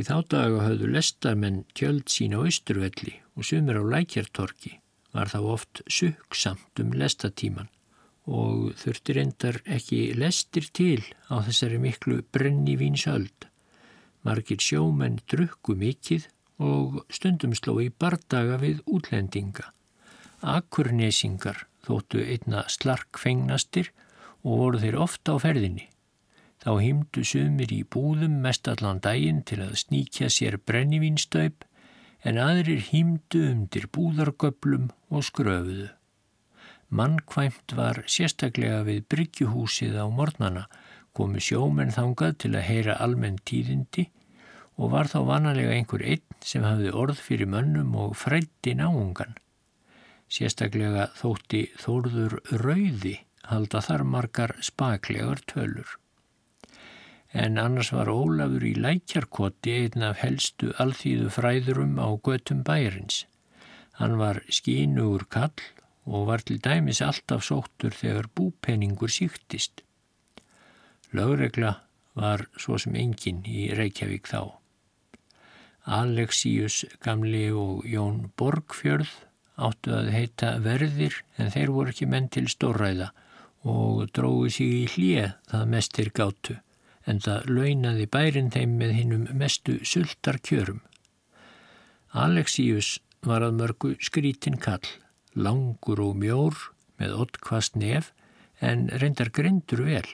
Í 0.00 0.04
þá 0.06 0.22
daga 0.32 0.60
höfðu 0.64 0.86
lestarmenn 0.94 1.56
tjöld 1.76 2.06
sín 2.08 2.32
á 2.32 2.40
Ísturvelli 2.48 3.18
og 3.36 3.44
sumir 3.44 3.76
á 3.76 3.84
lækjartorki 3.84 4.78
var 5.12 5.28
þá 5.28 5.40
oft 5.52 5.82
sukksamt 5.92 6.80
um 6.80 6.94
lestatíman 6.96 7.68
og 8.24 8.70
þurfti 8.80 9.16
reyndar 9.18 9.58
ekki 9.76 9.98
lestir 10.16 10.70
til 10.72 11.02
á 11.28 11.44
þessari 11.44 11.82
miklu 11.82 12.22
brenni 12.32 12.78
vínsöld. 12.80 13.50
Margir 14.24 14.64
sjómenn 14.64 15.20
drukku 15.28 15.76
mikið 15.76 16.30
og 16.64 17.02
stundum 17.12 17.52
sló 17.58 17.76
í 17.84 17.90
bardaga 17.92 18.56
við 18.62 18.80
útlendinga. 18.88 19.68
Akurnesingar 20.40 21.66
þóttu 21.84 22.24
einna 22.24 22.64
slark 22.72 23.20
fengnastir 23.20 23.92
og 24.48 24.64
voru 24.64 24.80
þeir 24.80 25.02
ofta 25.04 25.36
á 25.36 25.44
ferðinni. 25.44 25.90
Þá 26.60 26.72
hýmdu 26.84 27.22
sumir 27.24 27.70
í 27.72 27.80
búðum 27.88 28.40
mest 28.44 28.68
allan 28.68 28.98
daginn 29.00 29.40
til 29.48 29.62
að 29.64 29.78
sníkja 29.80 30.26
sér 30.28 30.58
brennivínstaupp 30.60 31.64
en 32.28 32.36
aðrir 32.36 32.82
hýmdu 32.90 33.46
undir 33.48 33.86
búðargöblum 33.96 34.90
og 35.08 35.24
skröfuðu. 35.24 35.88
Mannkvæmt 36.92 37.72
var 37.78 38.02
sérstaklega 38.04 38.82
við 38.84 39.06
bryggjuhúsið 39.08 39.96
á 39.96 40.04
mornana 40.12 40.66
komu 41.16 41.40
sjómenn 41.40 41.94
þangað 41.96 42.36
til 42.44 42.52
að 42.52 42.66
heyra 42.66 42.98
almenn 43.06 43.40
tíðindi 43.48 44.10
og 44.76 44.92
var 44.92 45.08
þá 45.08 45.18
vanalega 45.30 45.72
einhver 45.78 46.04
einn 46.04 46.44
sem 46.44 46.66
hafði 46.66 46.92
orð 46.92 47.24
fyrir 47.24 47.48
mönnum 47.48 47.96
og 48.04 48.12
frætti 48.20 48.76
náungan. 48.76 49.32
Sérstaklega 50.28 51.08
þótti 51.16 51.64
þórður 51.80 52.36
rauði 52.60 53.16
halda 53.48 53.80
þar 53.86 54.04
margar 54.04 54.58
spaklegar 54.60 55.40
tölur 55.48 55.99
en 57.32 57.58
annars 57.58 57.92
var 57.94 58.10
Ólafur 58.10 58.64
í 58.66 58.72
lækjarkoti 58.74 59.74
einn 59.84 60.06
af 60.06 60.22
helstu 60.24 60.72
alþýðu 60.82 61.30
fræðurum 61.36 61.98
á 62.02 62.08
götum 62.26 62.64
bæjarins. 62.66 63.24
Hann 64.00 64.16
var 64.18 64.42
skínugur 64.50 65.26
kall 65.30 65.62
og 66.06 66.26
var 66.26 66.42
til 66.42 66.58
dæmis 66.58 67.02
alltaf 67.04 67.44
sóttur 67.46 67.94
þegar 67.94 68.30
búpenningur 68.34 69.12
síktist. 69.12 69.84
Lögregla 71.14 71.76
var 72.18 72.48
svo 72.58 72.78
sem 72.78 72.96
enginn 72.98 73.44
í 73.46 73.68
Reykjavík 73.78 74.26
þá. 74.26 74.56
Alexius 75.86 76.84
gamli 77.02 77.48
og 77.54 77.86
Jón 77.86 78.30
Borgfjörð 78.38 79.12
áttu 79.60 79.94
að 79.94 80.10
heita 80.14 80.56
verðir 80.64 81.14
en 81.38 81.52
þeir 81.52 81.72
voru 81.74 81.94
ekki 81.94 82.08
menn 82.10 82.28
til 82.32 82.48
stórræða 82.50 83.10
og 83.70 84.08
dróðu 84.16 84.50
sig 84.50 84.74
í 84.80 84.84
hlið 84.94 85.32
það 85.52 85.64
mestir 85.74 86.12
gáttu 86.16 86.56
en 87.10 87.20
það 87.24 87.50
launaði 87.50 88.06
bærin 88.14 88.50
þeim 88.54 88.76
með 88.80 88.94
hinnum 88.96 89.26
mestu 89.36 89.78
sultar 89.86 90.38
kjörum. 90.46 90.80
Alexius 92.10 92.98
var 93.26 93.44
að 93.44 93.58
mörgu 93.58 93.94
skrítin 94.02 94.58
kall, 94.62 94.86
langur 95.34 96.00
og 96.02 96.16
mjór 96.18 96.56
með 97.00 97.16
ottkvast 97.24 97.76
nef 97.78 98.12
en 98.60 98.88
reyndar 99.02 99.30
grindur 99.34 99.84
vel. 99.86 100.06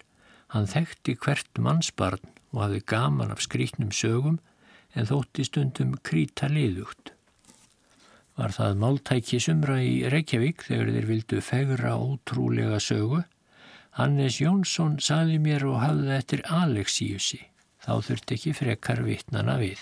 Hann 0.54 0.68
þekkti 0.70 1.16
hvert 1.22 1.58
mannsbarn 1.58 2.32
og 2.52 2.62
hafði 2.64 2.82
gaman 2.92 3.32
af 3.34 3.42
skrítnum 3.44 3.92
sögum 3.92 4.38
en 4.94 5.08
þótti 5.08 5.46
stundum 5.46 5.96
krýta 6.06 6.48
liðugt. 6.52 7.12
Var 8.36 8.52
það 8.52 8.80
máltæki 8.82 9.40
sumra 9.40 9.78
í 9.80 10.04
Reykjavík 10.12 10.66
þegar 10.68 10.92
þeir 10.92 11.08
vildu 11.10 11.40
fegra 11.44 11.96
ótrúlega 11.96 12.80
sögu 12.82 13.22
Hannes 13.96 14.42
Jónsson 14.42 14.98
saði 15.00 15.38
mér 15.40 15.62
og 15.70 15.78
hafði 15.80 16.10
eftir 16.18 16.42
Alexíusi, 16.52 17.38
þá 17.80 17.92
þurfti 18.04 18.36
ekki 18.36 18.50
frekar 18.58 18.98
vittnana 19.06 19.54
við. 19.56 19.78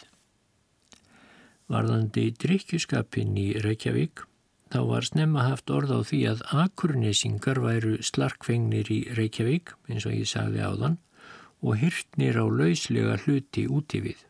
Varðandi 1.66 2.28
drikkjuskapin 2.38 3.32
í 3.40 3.48
Reykjavík, 3.64 4.22
þá 4.70 4.78
var 4.86 5.08
snemma 5.08 5.48
haft 5.48 5.72
orð 5.74 5.96
á 5.98 6.00
því 6.06 6.20
að 6.30 6.44
akurnesingar 6.62 7.58
væru 7.64 7.96
slarkfengnir 8.06 8.92
í 8.94 9.00
Reykjavík, 9.18 9.72
eins 9.90 10.06
og 10.06 10.14
ég 10.14 10.30
sagði 10.30 10.62
á 10.62 10.70
þann, 10.78 11.00
og 11.64 11.80
hyrtnir 11.82 12.38
á 12.38 12.46
lauslega 12.46 13.16
hluti 13.24 13.64
úti 13.66 14.02
við. 14.04 14.20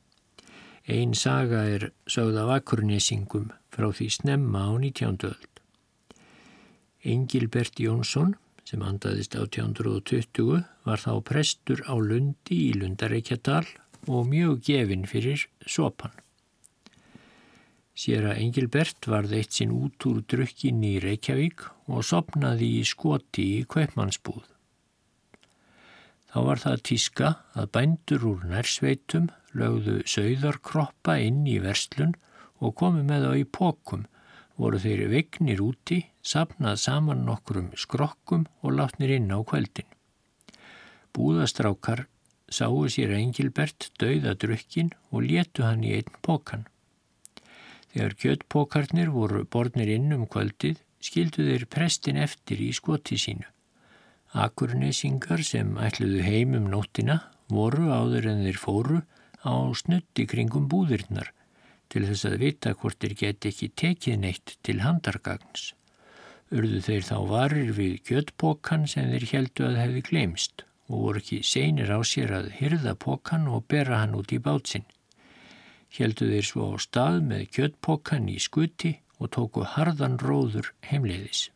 Einn 0.88 1.12
saga 1.12 1.60
er 1.74 1.90
sögð 2.08 2.38
af 2.40 2.54
akurnesingum 2.56 3.50
frá 3.74 3.90
því 3.92 4.08
snemma 4.16 4.64
á 4.64 4.72
19. 4.80 5.28
öld. 5.28 5.60
Engilbert 7.04 7.76
Jónsson 7.76 8.32
sem 8.64 8.82
andaðist 8.84 9.36
1820 9.36 10.64
var 10.88 11.00
þá 11.00 11.12
prestur 11.28 11.84
á 11.84 11.94
Lundi 12.00 12.60
í 12.70 12.74
Lundareikjadal 12.78 13.66
og 14.08 14.28
mjög 14.28 14.60
gefinn 14.68 15.04
fyrir 15.08 15.46
sopan. 15.66 16.12
Sér 17.94 18.26
að 18.32 18.40
Engilbert 18.42 19.06
varð 19.06 19.36
eitt 19.38 19.54
sinn 19.54 19.70
út 19.74 20.02
úr 20.08 20.24
drukkin 20.26 20.82
í 20.82 20.96
Reykjavík 21.02 21.62
og 21.86 22.02
sopnaði 22.02 22.72
í 22.80 22.82
skoti 22.88 23.44
í 23.60 23.62
Kveipmannsbúð. 23.70 24.48
Þá 26.34 26.38
var 26.48 26.58
það 26.58 26.80
tíska 26.88 27.28
að 27.54 27.70
bændur 27.76 28.24
úr 28.26 28.48
nærsveitum 28.50 29.28
lögðu 29.54 30.00
sögðarkroppa 30.10 31.20
inn 31.22 31.44
í 31.46 31.60
verslun 31.62 32.16
og 32.58 32.74
komu 32.80 33.04
með 33.06 33.28
þá 33.28 33.32
í 33.38 33.44
pokum 33.46 34.02
voru 34.60 34.78
þeir 34.78 35.08
vegnir 35.10 35.62
úti, 35.64 36.00
sapnað 36.22 36.78
saman 36.84 37.24
nokkrum 37.26 37.72
skrokkum 37.78 38.46
og 38.62 38.76
látnir 38.78 39.16
inn 39.16 39.32
á 39.34 39.38
kveldin. 39.42 39.88
Búðastrákar 41.14 42.06
sáu 42.50 42.86
sér 42.90 43.14
Engilbert 43.18 43.90
dauða 43.98 44.34
drukkin 44.38 44.92
og 45.10 45.26
létu 45.26 45.64
hann 45.66 45.84
í 45.86 45.94
einn 45.98 46.18
pókan. 46.22 46.66
Þegar 47.94 48.16
kjöttpókarnir 48.18 49.10
voru 49.14 49.44
borðnir 49.46 49.92
inn 49.96 50.14
um 50.14 50.26
kvöldið, 50.26 50.80
skildu 50.98 51.46
þeir 51.46 51.66
prestin 51.70 52.18
eftir 52.18 52.62
í 52.62 52.72
skoti 52.74 53.18
sínu. 53.20 53.46
Akurnesingar 54.34 55.44
sem 55.46 55.76
ætluðu 55.78 56.24
heim 56.26 56.56
um 56.58 56.66
nóttina 56.72 57.20
voru 57.50 57.92
áður 57.94 58.32
en 58.32 58.42
þeir 58.46 58.58
fóru 58.58 59.02
á 59.46 59.54
snutti 59.78 60.26
kringum 60.26 60.66
búðirnar 60.70 61.30
til 61.94 62.02
þess 62.08 62.26
að 62.26 62.40
vita 62.42 62.74
hvort 62.74 62.98
þeir 62.98 63.12
geti 63.20 63.50
ekki 63.52 63.70
tekið 63.78 64.16
neitt 64.24 64.54
til 64.66 64.80
handargagns. 64.82 65.68
Urðu 66.50 66.80
þeir 66.82 67.04
þá 67.06 67.16
varir 67.30 67.70
við 67.76 67.94
kjöttpókan 68.08 68.88
sem 68.90 69.12
þeir 69.12 69.26
heldu 69.30 69.66
að 69.68 69.78
hefði 69.78 70.02
glemst 70.08 70.64
og 70.88 71.04
voru 71.04 71.22
ekki 71.22 71.38
seinir 71.46 71.92
á 71.94 72.02
sér 72.02 72.34
að 72.34 72.50
hyrða 72.58 72.96
pókan 73.04 73.46
og 73.46 73.68
bera 73.70 74.00
hann 74.02 74.16
út 74.18 74.34
í 74.34 74.40
bátsinn. 74.42 74.84
Heldu 75.94 76.26
þeir 76.32 76.48
svo 76.48 76.66
á 76.74 76.82
stað 76.82 77.20
með 77.30 77.44
kjöttpókan 77.54 78.26
í 78.32 78.40
skuti 78.42 78.96
og 79.22 79.30
tóku 79.36 79.62
harðan 79.76 80.18
róður 80.18 80.72
heimleiðis. 80.90 81.48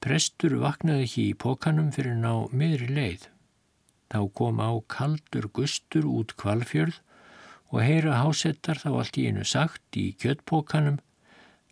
Prestur 0.00 0.56
vaknaði 0.62 1.04
ekki 1.04 1.26
í 1.28 1.36
pókanum 1.44 1.92
fyrir 1.92 2.16
ná 2.16 2.48
miðri 2.56 2.88
leið. 2.88 3.28
Þá 4.08 4.20
kom 4.40 4.64
á 4.64 4.72
kaldur 4.88 5.50
gustur 5.52 6.08
út 6.08 6.32
kvalfjörð 6.40 7.02
og 7.72 7.84
heyra 7.84 8.22
hásettar 8.22 8.80
þá 8.80 8.88
allt 8.94 9.18
í 9.20 9.28
einu 9.28 9.44
sagt 9.44 9.98
í 10.00 10.10
kjöttpókanum 10.20 10.98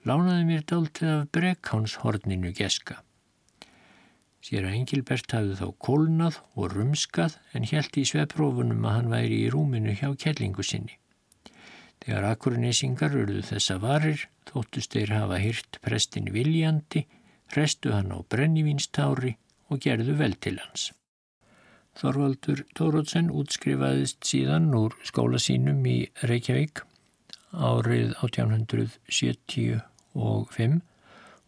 lánaði 0.06 0.44
mér 0.46 0.64
dáltið 0.70 1.12
af 1.12 1.26
brekkánshorninu 1.34 2.52
geska. 2.56 3.00
Sér 4.46 4.68
að 4.68 4.76
Engilbert 4.78 5.32
hafði 5.34 5.56
þá 5.58 5.66
kólnað 5.82 6.36
og 6.54 6.74
rumskað 6.76 7.40
en 7.56 7.66
helt 7.66 7.96
í 7.98 8.04
sveprófunum 8.06 8.84
að 8.86 8.94
hann 8.94 9.10
væri 9.10 9.40
í 9.42 9.50
rúminu 9.50 9.96
hjá 9.98 10.12
kellingu 10.22 10.62
sinni. 10.62 11.00
Þegar 12.04 12.28
akkurnesingar 12.28 13.16
urðu 13.18 13.42
þessa 13.48 13.78
varir 13.82 14.28
þóttust 14.46 14.94
þeir 14.94 15.14
hafa 15.16 15.40
hyrt 15.42 15.80
prestin 15.82 16.30
viljandi, 16.30 17.02
hrestu 17.50 17.96
hann 17.96 18.14
á 18.14 18.22
brennivínstári 18.22 19.34
og 19.72 19.82
gerðu 19.82 20.14
vel 20.20 20.36
til 20.38 20.60
hans. 20.60 20.92
Þorvaldur 21.96 22.60
Tórótsen 22.76 23.30
útskrifaðist 23.32 24.20
síðan 24.28 24.68
úr 24.76 24.92
skóla 25.08 25.38
sínum 25.40 25.80
í 25.88 26.10
Reykjavík 26.28 26.82
árið 27.56 28.12
1875 28.20 29.80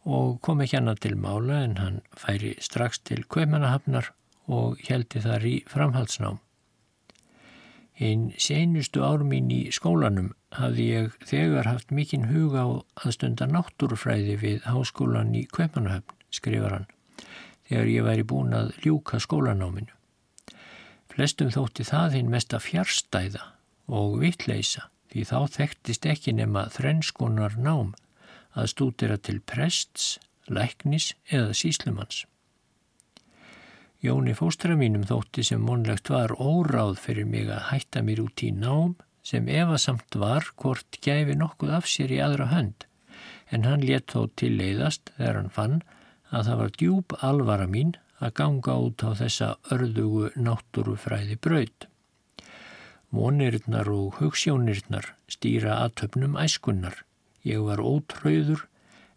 og 0.09 0.41
kom 0.41 0.63
ekki 0.65 0.79
annað 0.79 1.03
til 1.05 1.17
mála 1.21 1.57
en 1.67 1.75
hann 1.83 1.99
færi 2.17 2.55
strax 2.65 2.99
til 3.05 3.27
Kveimanahafnar 3.29 4.07
og 4.49 4.81
heldi 4.89 5.21
þar 5.27 5.45
í 5.45 5.53
framhaldsnám. 5.69 6.39
Einn 8.01 8.33
senustu 8.41 9.05
ár 9.05 9.21
mín 9.29 9.51
í 9.53 9.69
skólanum 9.75 10.33
hafði 10.57 10.85
ég 10.95 11.13
þegar 11.29 11.69
haft 11.69 11.93
mikinn 11.93 12.31
huga 12.31 12.65
á 12.65 12.69
að 13.05 13.15
stunda 13.19 13.45
náttúrufræði 13.51 14.37
við 14.41 14.65
háskólan 14.71 15.37
í 15.37 15.45
Kveimanahafn, 15.53 16.17
skrifar 16.33 16.73
hann, 16.79 16.89
þegar 17.69 17.87
ég 17.99 18.09
væri 18.09 18.25
búin 18.33 18.57
að 18.57 18.73
ljúka 18.87 19.21
skólanáminu. 19.21 19.98
Flestum 21.19 21.49
þótti 21.51 21.83
það 21.83 22.13
hinn 22.15 22.29
mest 22.31 22.53
að 22.55 22.61
fjárstæða 22.69 23.41
og 23.91 24.13
vittleisa 24.21 24.85
því 25.11 25.25
þá 25.27 25.39
þekktist 25.57 26.07
ekki 26.07 26.35
nema 26.39 26.69
þrennskonar 26.71 27.57
nám 27.59 27.89
að 28.55 28.69
stúdira 28.71 29.17
til 29.19 29.41
prests, 29.43 30.21
læknis 30.47 31.09
eða 31.27 31.57
síslumanns. 31.59 32.21
Jóni 33.99 34.37
fóstra 34.39 34.79
mínum 34.79 35.09
þótti 35.11 35.43
sem 35.49 35.67
monlegt 35.67 36.15
var 36.15 36.37
óráð 36.39 37.01
fyrir 37.03 37.27
mig 37.27 37.51
að 37.51 37.67
hætta 37.73 38.07
mér 38.07 38.23
út 38.29 38.47
í 38.47 38.53
nám 38.55 38.95
sem 39.27 39.51
efasamt 39.51 40.23
var 40.23 40.47
hvort 40.55 41.03
gæfi 41.03 41.35
nokkuð 41.35 41.81
af 41.81 41.91
sér 41.91 42.15
í 42.15 42.23
aðra 42.23 42.47
hönd 42.55 42.87
en 43.51 43.67
hann 43.67 43.83
létt 43.83 44.15
þó 44.15 44.29
til 44.39 44.55
leiðast 44.55 45.11
þegar 45.17 45.41
hann 45.41 45.55
fann 45.59 45.81
að 46.31 46.47
það 46.47 46.63
var 46.63 46.77
djúb 46.79 47.19
alvara 47.27 47.67
mín 47.67 47.97
að 48.19 48.35
ganga 48.41 48.75
út 48.83 49.05
á 49.07 49.11
þessa 49.19 49.49
örðugu 49.75 50.33
náttúrufræði 50.37 51.39
braud. 51.45 51.87
Mónirnar 53.15 53.89
og 53.89 54.19
hugssjónirnar 54.19 55.15
stýra 55.31 55.79
aðtöfnum 55.85 56.37
æskunnar. 56.37 57.05
Ég 57.47 57.63
var 57.65 57.81
ótröður 57.81 58.67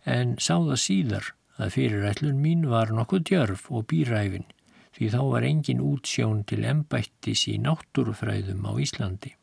en 0.07 0.37
sáða 0.39 0.77
síðar 0.79 1.33
að 1.57 1.75
fyrirætlun 1.75 2.39
mín 2.41 2.65
var 2.71 2.93
nokkuð 2.95 3.25
djörf 3.27 3.67
og 3.69 3.87
býræfin 3.91 4.47
því 4.95 5.09
þá 5.13 5.21
var 5.33 5.45
engin 5.47 5.83
útsjón 5.83 6.41
til 6.47 6.63
embættis 6.67 7.45
í 7.49 7.57
náttúrufræðum 7.61 8.65
á 8.67 8.71
Íslandi. 8.85 9.35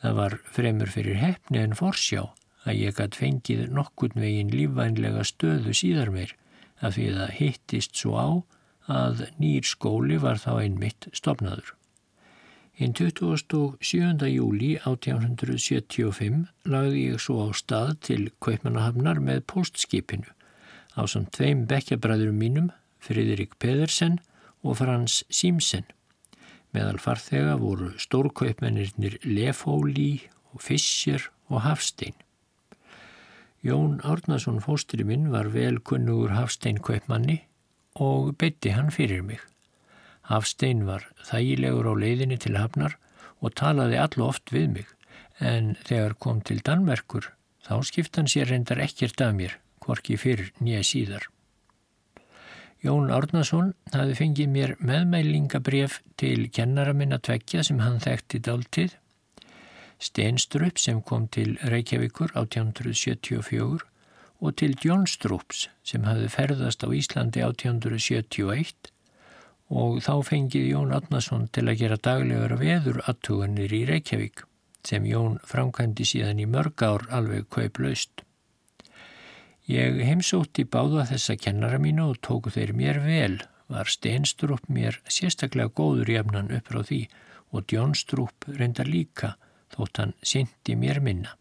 Það 0.00 0.16
var 0.16 0.36
fremur 0.56 0.92
fyrir 0.92 1.18
hefni 1.20 1.60
en 1.60 1.76
forsjá 1.76 2.22
að 2.64 2.80
ég 2.80 2.96
gætt 2.96 3.16
fengið 3.20 3.66
nokkurn 3.72 4.20
veginn 4.20 4.52
lífvænlega 4.52 5.24
stöðu 5.28 5.74
síðar 5.76 6.12
meir 6.14 6.36
af 6.80 6.96
því 6.96 7.06
það 7.16 7.36
hittist 7.38 8.00
svo 8.00 8.16
á 8.16 8.28
að 8.90 9.26
nýr 9.38 9.66
skóli 9.68 10.18
var 10.20 10.40
þá 10.42 10.52
einmitt 10.64 11.08
stopnaður. 11.14 11.74
Hinn 12.80 12.94
27. 12.96 14.24
júli 14.32 14.70
1875 14.88 16.46
lagði 16.64 17.02
ég 17.10 17.20
svo 17.20 17.44
á 17.44 17.48
stað 17.52 17.90
til 18.08 18.22
Kaupmannahafnar 18.40 19.20
með 19.20 19.44
postskipinu 19.52 20.32
á 20.96 21.04
samt 21.04 21.34
tveim 21.36 21.66
bekkjabræðurum 21.70 22.40
mínum, 22.40 22.70
Friðrik 23.00 23.58
Pedersen 23.60 24.18
og 24.64 24.78
Frans 24.80 25.22
Simsen. 25.28 25.84
Meðal 26.72 26.98
farþega 27.02 27.58
voru 27.60 27.92
stórkaupmennirnir 28.00 29.18
Lefóli 29.24 30.26
og 30.54 30.64
Fischer 30.64 31.28
og 31.50 31.64
Hafstein. 31.66 32.16
Jón 33.60 33.98
Árnason 34.00 34.56
fóstri 34.64 35.04
minn 35.04 35.26
var 35.28 35.50
vel 35.52 35.82
kunnugur 35.84 36.32
Hafstein 36.32 36.78
Kaupmanni 36.80 37.42
og 38.00 38.30
beitti 38.40 38.70
hann 38.72 38.88
fyrir 38.88 39.20
mig. 39.20 39.42
Hafstein 40.30 40.86
var 40.88 41.04
þægilegur 41.28 41.90
á 41.92 41.94
leiðinni 42.00 42.38
til 42.40 42.56
Hafnar 42.56 42.96
og 43.44 43.52
talaði 43.60 43.98
allu 44.00 44.24
oft 44.30 44.48
við 44.54 44.70
mig 44.78 44.94
en 45.40 45.74
þegar 45.84 46.16
kom 46.16 46.40
til 46.40 46.62
Danmerkur 46.64 47.28
þá 47.66 47.74
skipt 47.84 48.16
hann 48.16 48.30
sér 48.32 48.48
reyndar 48.48 48.80
ekkert 48.80 49.20
af 49.20 49.36
mér, 49.36 49.58
hvorki 49.84 50.16
fyrir 50.16 50.54
nýja 50.64 50.80
síðar. 50.86 51.28
Jón 52.80 53.12
Árnason 53.12 53.74
hafi 53.92 54.16
fengið 54.16 54.48
mér 54.54 54.74
meðmælingabref 54.80 56.00
til 56.16 56.48
kennara 56.48 56.96
minna 56.96 57.20
tveggja 57.20 57.60
sem 57.66 57.84
hann 57.84 58.00
þekkti 58.00 58.40
dáltið. 58.40 58.96
Steinstrup 60.00 60.78
sem 60.80 61.02
kom 61.04 61.26
til 61.28 61.58
Reykjavíkur 61.60 62.32
1874 62.32 63.82
og 64.40 64.56
til 64.56 64.76
Jónstrups 64.80 65.66
sem 65.84 66.06
hafi 66.08 66.30
ferðast 66.32 66.84
á 66.84 66.88
Íslandi 66.88 67.42
1871 67.44 68.88
og 69.70 70.00
þá 70.02 70.14
fengið 70.26 70.70
Jón 70.72 70.94
Árnason 70.96 71.44
til 71.52 71.66
að 71.68 71.82
gera 71.82 71.98
daglegur 72.00 72.56
veður 72.62 73.02
aðtugunir 73.04 73.74
í 73.76 73.82
Reykjavík 73.90 74.46
sem 74.88 75.04
Jón 75.04 75.36
framkvæmdi 75.46 76.06
síðan 76.08 76.40
í 76.40 76.48
mörg 76.48 76.80
ár 76.82 77.04
alveg 77.12 77.50
kauplaust. 77.52 78.24
Ég 79.68 80.00
heimsótti 80.02 80.64
báða 80.64 81.04
þessa 81.12 81.36
kennara 81.36 81.78
mínu 81.78 82.08
og 82.14 82.22
tóku 82.24 82.50
þeir 82.50 82.72
mér 82.74 83.02
vel, 83.04 83.36
var 83.68 83.92
Steinstrup 83.92 84.64
mér 84.72 84.96
sérstaklega 85.06 85.70
góður 85.76 86.10
jafnan 86.16 86.50
upp 86.56 86.72
frá 86.72 86.80
því 86.88 87.04
og 87.52 87.68
Djónstrup 87.68 88.48
reyndar 88.56 88.88
líka 88.88 89.36
þótt 89.74 90.02
hann 90.02 90.16
syndi 90.22 90.76
mér 90.76 91.00
minna. 91.04 91.36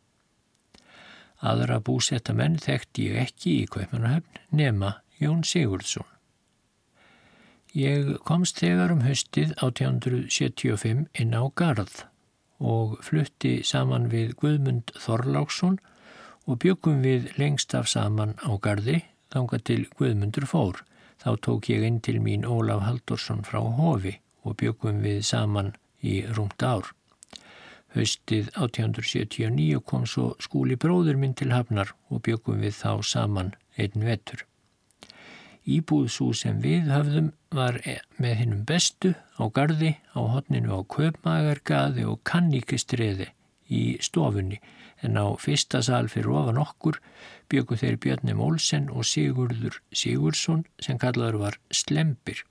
Aðra 1.40 1.80
búsetta 1.80 2.36
menn 2.36 2.58
þekkti 2.60 3.10
ég 3.10 3.20
ekki 3.26 3.56
í 3.62 3.68
Kaupanahöfn 3.72 4.42
nema 4.52 4.98
Jón 5.20 5.46
Sigurdsson. 5.48 6.08
Ég 7.76 8.16
komst 8.26 8.60
þegar 8.60 8.92
um 8.96 9.06
höstið 9.06 9.54
1875 9.62 11.06
inn 11.22 11.36
á 11.38 11.44
Garð 11.54 12.04
og 12.60 12.98
flutti 13.06 13.60
saman 13.64 14.10
við 14.12 14.34
Guðmund 14.42 14.92
Þorláksson 15.00 15.78
og 16.50 16.60
byggum 16.64 17.04
við 17.06 17.30
lengst 17.38 17.76
af 17.78 17.88
saman 17.88 18.36
á 18.42 18.52
gardi 18.58 19.04
þanga 19.32 19.60
til 19.64 19.84
Guðmundur 20.00 20.48
fór. 20.50 20.84
Þá 21.20 21.36
tók 21.46 21.70
ég 21.70 21.84
inn 21.86 22.00
til 22.02 22.20
mín 22.24 22.48
Ólaf 22.48 22.82
Haldursson 22.88 23.44
frá 23.48 23.60
Hofi 23.62 24.18
og 24.44 24.58
byggum 24.60 25.04
við 25.04 25.22
saman 25.28 25.74
í 26.02 26.22
rúmt 26.36 26.64
ár. 26.64 26.90
Haustið 27.96 28.52
1879 28.54 29.80
kom 29.82 30.06
svo 30.06 30.36
skúli 30.44 30.78
bróður 30.78 31.18
minn 31.18 31.34
til 31.34 31.50
Hafnar 31.56 31.96
og 32.10 32.22
byggum 32.28 32.62
við 32.62 32.76
þá 32.78 33.02
saman 33.02 33.56
einn 33.82 34.06
vetur. 34.06 34.46
Íbúðsú 35.70 36.30
sem 36.38 36.62
við 36.62 36.90
höfðum 36.90 37.32
var 37.54 37.80
e- 37.86 38.02
með 38.22 38.36
hinnum 38.42 38.62
bestu 38.66 39.14
á 39.38 39.44
gardi, 39.54 39.96
á 40.14 40.22
hotninu 40.22 40.78
á 40.78 40.82
köpmagargaði 40.86 42.06
og 42.10 42.22
kanníkistriði 42.30 43.30
í 43.70 43.98
stofunni 44.02 44.60
en 45.06 45.18
á 45.18 45.26
fyrsta 45.40 45.82
sal 45.86 46.10
fyrir 46.12 46.34
ofan 46.42 46.62
okkur 46.62 47.00
byggu 47.50 47.78
þeir 47.82 47.98
Björnum 48.06 48.42
Olsen 48.46 48.90
og 48.90 49.06
Sigurður 49.08 49.80
Sigursson 49.94 50.66
sem 50.82 50.98
kallaður 51.02 51.40
var 51.44 51.60
Slempir. 51.74 52.44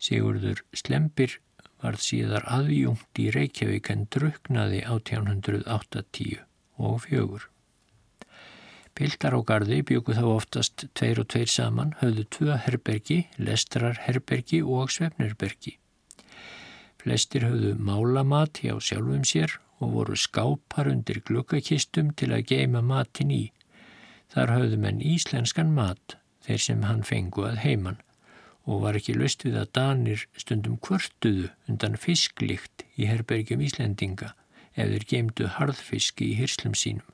Sigurður 0.00 0.64
Slempir 0.76 1.38
var 1.84 2.00
síðar 2.00 2.46
aðjungt 2.48 3.20
í 3.20 3.28
Reykjavík 3.34 3.90
en 3.92 4.06
druknaði 4.12 4.80
1880 4.88 6.38
og 6.80 7.02
fjögur. 7.04 7.50
Piltar 8.94 9.34
á 9.34 9.40
gardi 9.42 9.80
byggu 9.82 10.14
þá 10.16 10.24
oftast 10.30 10.86
tveir 10.94 11.20
og 11.20 11.28
tveir 11.34 11.50
saman, 11.50 11.96
höfðu 12.00 12.24
tvö 12.36 12.58
herbergi, 12.64 13.24
lestrarherbergi 13.36 14.62
og 14.62 14.92
svefnherbergi. 14.94 15.74
Flestir 17.02 17.44
höfðu 17.44 17.74
málamat 17.76 18.62
hjá 18.62 18.78
sjálfum 18.78 19.26
sér 19.28 19.58
og 19.82 19.96
voru 19.98 20.16
skápar 20.16 20.88
undir 20.88 21.20
glukkakistum 21.26 22.14
til 22.16 22.30
að 22.32 22.46
geima 22.54 22.80
matin 22.86 23.34
í. 23.34 23.42
Þar 24.32 24.54
höfðu 24.54 24.78
menn 24.86 25.02
íslenskan 25.04 25.74
mat, 25.74 26.16
þeir 26.46 26.62
sem 26.68 26.86
hann 26.86 27.02
fengu 27.04 27.44
að 27.50 27.60
heiman, 27.66 27.98
og 28.64 28.80
var 28.84 28.96
ekki 28.98 29.16
löst 29.16 29.44
við 29.44 29.58
að 29.60 29.72
Danir 29.76 30.24
stundum 30.40 30.78
kvörtuðu 30.84 31.50
undan 31.68 31.98
fisklíkt 32.00 32.86
í 32.96 33.08
herbergjum 33.10 33.64
Íslendinga 33.64 34.32
ef 34.74 34.88
þeir 34.90 35.04
geimdu 35.10 35.50
harðfiski 35.58 36.30
í 36.32 36.38
hyrslum 36.38 36.74
sínum. 36.78 37.06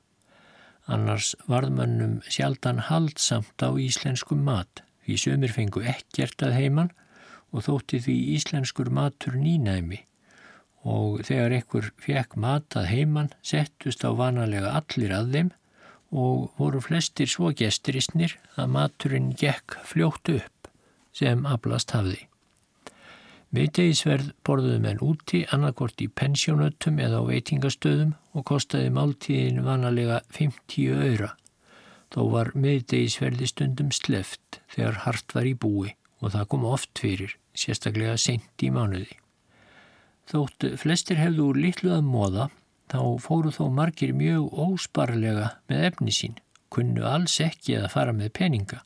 Annars 0.91 1.35
varðmannum 1.47 2.21
sjaldan 2.25 2.81
haldsamt 2.87 3.61
á 3.61 3.69
íslenskum 3.77 4.41
mat, 4.47 4.81
því 5.05 5.17
sömur 5.23 5.53
fengu 5.53 5.83
ekkert 5.85 6.41
að 6.45 6.57
heiman 6.57 6.89
og 7.51 7.67
þótti 7.67 7.99
því 8.05 8.15
íslenskur 8.37 8.89
matur 8.93 9.37
nýnæmi 9.37 10.05
og 10.81 11.21
þegar 11.27 11.53
einhver 11.57 11.91
fekk 12.01 12.37
matað 12.41 12.87
heimann 12.89 13.33
settust 13.45 14.01
á 14.01 14.09
vanalega 14.17 14.71
allir 14.79 15.13
að 15.13 15.35
þeim 15.35 15.51
og 16.11 16.47
voru 16.57 16.81
flestir 16.81 17.29
svo 17.29 17.51
gesturistnir 17.55 18.33
að 18.57 18.73
maturinn 18.73 19.29
gekk 19.37 19.77
fljótt 19.87 20.33
upp 20.33 20.60
sem 21.15 21.45
ablast 21.45 21.93
hafði. 21.95 22.27
Miðdegisverð 23.51 24.29
borðuðu 24.47 24.79
menn 24.79 25.01
úti 25.03 25.41
annarkort 25.51 25.99
í 25.99 26.07
pensjónöttum 26.07 27.01
eða 27.03 27.19
á 27.19 27.23
veitingastöðum 27.27 28.13
og 28.31 28.45
kostiði 28.47 28.93
máltíðin 28.95 29.59
vanalega 29.65 30.21
50 30.37 30.93
öyra. 30.95 31.33
Þó 32.15 32.21
var 32.31 32.51
miðdegisverði 32.55 33.49
stundum 33.51 33.89
sleft 33.95 34.61
þegar 34.71 35.01
hart 35.03 35.35
var 35.35 35.49
í 35.49 35.55
búi 35.55 35.91
og 36.21 36.31
það 36.31 36.47
kom 36.53 36.63
oft 36.69 37.01
fyrir, 37.03 37.35
sérstaklega 37.51 38.15
sent 38.15 38.63
í 38.63 38.69
mánuði. 38.71 39.17
Þótt 40.31 40.69
flestir 40.79 41.19
hefðu 41.19 41.49
úr 41.51 41.59
litlu 41.59 41.91
að 41.97 42.07
móða, 42.07 42.45
þá 42.87 43.01
fóru 43.19 43.51
þó 43.51 43.65
margir 43.73 44.13
mjög 44.15 44.47
ósparlega 44.63 45.49
með 45.67 45.89
efni 45.89 46.15
sín, 46.15 46.39
kunnu 46.71 47.03
alls 47.03 47.35
ekki 47.43 47.81
að 47.81 47.91
fara 47.97 48.15
með 48.15 48.31
peninga 48.39 48.79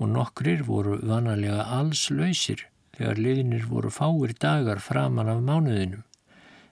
og 0.00 0.08
nokkrir 0.14 0.64
voru 0.64 0.96
vanalega 1.04 1.66
alls 1.76 2.06
lausir 2.10 2.64
þegar 2.96 3.20
liðinir 3.20 3.66
voru 3.68 3.92
fáir 3.92 4.32
dagar 4.40 4.80
framan 4.80 5.28
af 5.28 5.42
mánuðinum. 5.44 6.02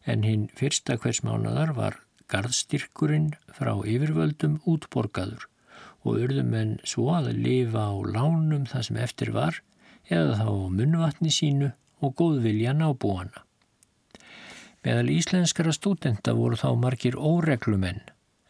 En 0.09 0.25
hinn 0.25 0.49
fyrsta 0.57 0.97
hvers 0.97 1.21
mánadar 1.25 1.75
var 1.77 2.01
gardstyrkurinn 2.33 3.35
frá 3.53 3.75
yfirvöldum 3.85 4.59
útborgaður 4.69 5.47
og 6.05 6.21
urðum 6.25 6.55
en 6.57 6.77
svo 6.89 7.11
að 7.19 7.35
lifa 7.37 7.89
á 7.93 7.97
lánum 8.17 8.65
það 8.71 8.87
sem 8.89 9.01
eftir 9.05 9.33
var 9.37 9.61
eða 10.09 10.39
þá 10.41 10.51
munvatni 10.73 11.33
sínu 11.33 11.73
og 12.01 12.15
góðvilja 12.17 12.73
nábúana. 12.77 13.45
Meðal 14.87 15.11
íslenskara 15.13 15.75
stúdenta 15.75 16.33
voru 16.39 16.57
þá 16.57 16.71
margir 16.81 17.19
óreglumenn 17.19 18.01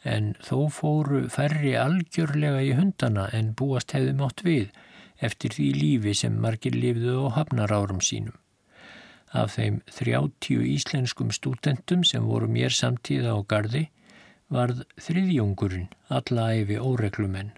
en 0.05 0.35
þó 0.45 0.69
fóru 0.71 1.25
færri 1.33 1.75
algjörlega 1.77 2.63
í 2.63 2.75
hundana 2.79 3.29
en 3.35 3.55
búast 3.59 3.95
hefði 3.97 4.15
mátt 4.19 4.45
við 4.47 4.69
eftir 5.19 5.55
því 5.57 5.69
lífi 5.75 6.15
sem 6.15 6.37
margir 6.39 6.77
lifðu 6.77 7.27
á 7.27 7.35
hafnarárum 7.39 8.01
sínum. 8.05 8.37
Af 9.35 9.59
þeim 9.59 9.81
30 9.93 10.63
íslenskum 10.73 11.33
stúdentum 11.35 12.05
sem 12.07 12.25
voru 12.25 12.49
mér 12.49 12.73
samtíða 12.73 13.35
á 13.37 13.39
gardi 13.45 13.89
varð 14.49 14.85
þriðjungurinn 15.05 15.91
alla 16.09 16.47
æfi 16.57 16.79
óreglumenn 16.81 17.53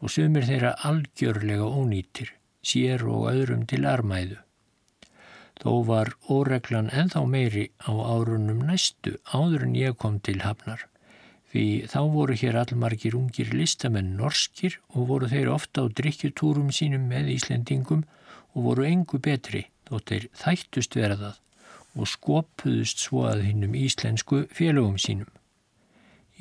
og 0.00 0.12
sumir 0.12 0.46
þeirra 0.48 0.72
algjörlega 0.88 1.66
ónýtir, 1.66 2.30
sér 2.64 3.04
og 3.08 3.28
öðrum 3.32 3.66
til 3.68 3.84
armæðu. 3.88 4.38
Þó 5.60 5.72
var 5.88 6.10
óreglan 6.28 6.90
enþá 6.92 7.22
meiri 7.30 7.68
á 7.84 7.92
árunum 7.92 8.64
næstu 8.68 9.14
áður 9.32 9.68
en 9.68 9.76
ég 9.78 9.96
kom 10.00 10.18
til 10.20 10.42
Hafnar. 10.44 10.88
Því 11.54 11.86
þá 11.86 12.00
voru 12.10 12.34
hér 12.34 12.56
allmargir 12.58 13.14
ungir 13.14 13.52
listamenn 13.54 14.16
norskir 14.18 14.80
og 14.90 15.04
voru 15.12 15.28
þeir 15.30 15.52
ofta 15.52 15.84
á 15.84 15.94
drikkjutúrum 16.00 16.72
sínum 16.74 17.04
með 17.06 17.30
Íslendingum 17.36 18.00
og 18.54 18.64
voru 18.64 18.88
engu 18.88 19.20
betri 19.22 19.60
þótt 19.86 20.10
þeir 20.10 20.26
þættust 20.40 20.98
verðað 20.98 21.38
og 21.94 22.10
skopuðust 22.10 23.04
svo 23.06 23.28
að 23.30 23.44
hinnum 23.46 23.78
íslensku 23.78 24.48
félögum 24.50 24.98
sínum. 24.98 25.30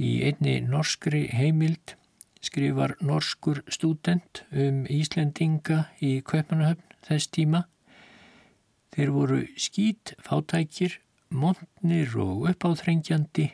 Í 0.02 0.26
einni 0.26 0.58
norskri 0.66 1.28
heimild 1.30 1.94
skrifar 2.42 2.96
norskur 2.98 3.62
stúdent 3.70 4.42
um 4.50 4.88
Íslendinga 4.90 5.84
í 6.02 6.16
Kaupanahöfn 6.26 6.98
þess 7.06 7.30
tíma 7.30 7.68
Þeir 8.94 9.10
voru 9.14 9.40
skýt, 9.58 10.12
fátækir, 10.22 11.00
montnir 11.30 12.12
og 12.18 12.50
uppáþrengjandi 12.50 13.54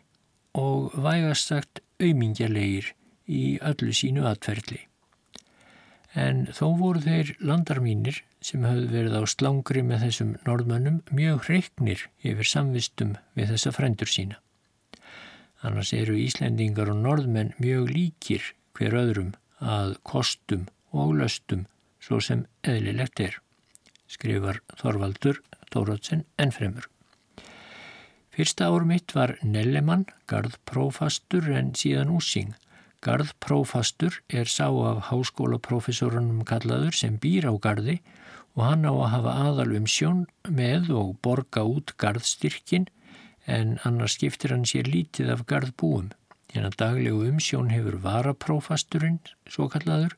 og 0.58 0.94
vægast 0.98 1.52
sagt 1.52 1.82
auðmingjalegir 2.02 2.94
í 3.30 3.58
öllu 3.62 3.94
sínu 3.94 4.26
atferðli. 4.30 4.82
En 6.18 6.48
þó 6.58 6.66
voru 6.80 7.04
þeir 7.04 7.36
landar 7.46 7.82
mínir 7.86 8.24
sem 8.42 8.64
hafði 8.66 8.88
verið 8.94 9.18
á 9.20 9.24
slangri 9.30 9.84
með 9.86 10.06
þessum 10.08 10.32
norðmönnum 10.48 11.02
mjög 11.14 11.44
hreiknir 11.48 12.06
yfir 12.26 12.50
samvistum 12.50 13.18
við 13.38 13.54
þessa 13.54 13.74
frendur 13.76 14.10
sína. 14.10 14.40
Annars 15.62 15.92
eru 15.94 16.16
Íslendingar 16.18 16.90
og 16.90 17.04
norðmenn 17.04 17.54
mjög 17.60 17.92
líkir 17.92 18.54
hver 18.78 18.96
öðrum 18.96 19.36
að 19.60 19.98
kostum 20.08 20.66
og 20.96 21.14
löstum 21.20 21.68
svo 22.00 22.22
sem 22.24 22.46
eðlilegt 22.64 23.20
er 23.20 23.38
skrifar 24.10 24.64
Þorvaldur 24.80 25.44
Tórótsen 25.70 26.24
ennfremur. 26.42 26.88
Fyrsta 28.40 28.70
ár 28.72 28.88
mitt 28.88 29.12
var 29.12 29.36
Nellemann, 29.44 30.06
gardprófastur 30.32 31.50
en 31.52 31.74
síðan 31.76 32.14
úsing, 32.16 32.54
Garðprófastur 33.00 34.18
er 34.28 34.50
sá 34.52 34.68
af 34.68 35.06
háskólaprofessorunum 35.08 36.44
kallaður 36.48 36.96
sem 36.96 37.16
býr 37.16 37.48
á 37.48 37.54
gardi 37.56 37.96
og 38.58 38.64
hann 38.66 38.84
á 38.84 38.92
að 38.92 39.12
hafa 39.14 39.36
aðal 39.44 39.76
um 39.78 39.88
sjón 39.88 40.26
með 40.60 40.90
og 41.02 41.14
borga 41.24 41.64
út 41.64 41.94
garðstyrkin 42.04 42.90
en 43.48 43.78
annars 43.88 44.18
skiptir 44.20 44.52
hann 44.56 44.68
sér 44.68 44.92
lítið 44.92 45.32
af 45.36 45.46
garðbúum. 45.48 46.12
Hérna 46.52 46.74
daglegu 46.76 47.24
umsjón 47.30 47.72
hefur 47.72 48.00
varaprófasturinn, 48.04 49.20
svo 49.48 49.70
kallaður, 49.72 50.18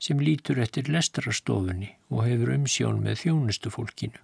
sem 0.00 0.20
lítur 0.20 0.60
eftir 0.60 0.88
lestrastofunni 0.88 1.94
og 2.08 2.24
hefur 2.30 2.54
umsjón 2.56 3.04
með 3.04 3.26
þjónustu 3.26 3.72
fólkinu. 3.76 4.20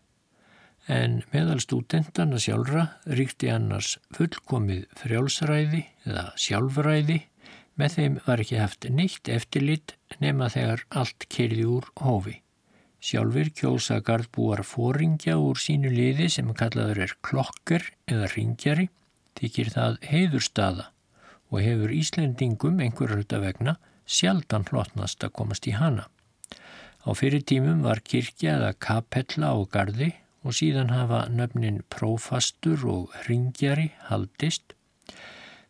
En 0.89 1.23
meðal 1.35 1.61
stúdentana 1.61 2.41
sjálfra 2.41 2.87
ríkti 3.13 3.51
annars 3.53 3.99
fullkomið 4.17 4.87
frjálsræði 4.97 5.83
eða 6.09 6.31
sjálfræði 6.41 7.19
Með 7.79 7.95
þeim 7.95 8.15
var 8.27 8.41
ekki 8.43 8.59
haft 8.59 8.87
neitt 8.91 9.29
eftirlit 9.31 9.95
nema 10.19 10.49
þegar 10.51 10.81
allt 11.01 11.27
kerði 11.31 11.67
úr 11.71 11.85
hófi. 12.03 12.41
Sjálfur 12.99 13.53
kjósa 13.55 14.01
gardbúar 14.03 14.65
fóringja 14.67 15.37
úr 15.39 15.61
sínu 15.63 15.93
liði 15.93 16.27
sem 16.35 16.51
kallaður 16.59 17.05
er 17.05 17.15
klokker 17.23 17.85
eða 18.11 18.33
ringjari, 18.33 18.89
þykir 19.39 19.71
það 19.77 20.01
heiðurstaða 20.11 20.89
og 21.49 21.63
hefur 21.63 21.95
Íslendingum 21.95 22.83
einhverjölda 22.83 23.39
vegna 23.45 23.77
sjaldan 24.05 24.67
hlotnast 24.67 25.23
að 25.23 25.37
komast 25.39 25.71
í 25.71 25.77
hana. 25.79 26.09
Á 27.07 27.15
fyrir 27.15 27.47
tímum 27.47 27.87
var 27.87 28.03
kirkja 28.03 28.57
eða 28.59 28.73
kapella 28.83 29.55
á 29.55 29.59
gardi 29.71 30.11
og 30.49 30.57
síðan 30.57 30.95
hafa 30.95 31.27
nöfnin 31.29 31.83
prófastur 31.93 32.89
og 32.89 33.15
ringjari 33.29 33.91
haldist 34.09 34.79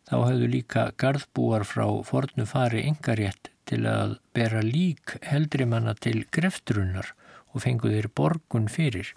Þá 0.09 0.15
hafðu 0.25 0.47
líka 0.49 0.83
gardbúar 0.97 1.63
frá 1.69 1.85
fornu 2.01 2.47
fari 2.49 2.79
engarétt 2.89 3.51
til 3.69 3.83
að 3.85 4.15
bera 4.33 4.63
lík 4.65 5.19
heldri 5.29 5.67
manna 5.69 5.93
til 5.93 6.23
greftrunnar 6.33 7.11
og 7.53 7.61
fengu 7.61 7.91
þeir 7.93 8.07
borgun 8.17 8.65
fyrir. 8.73 9.11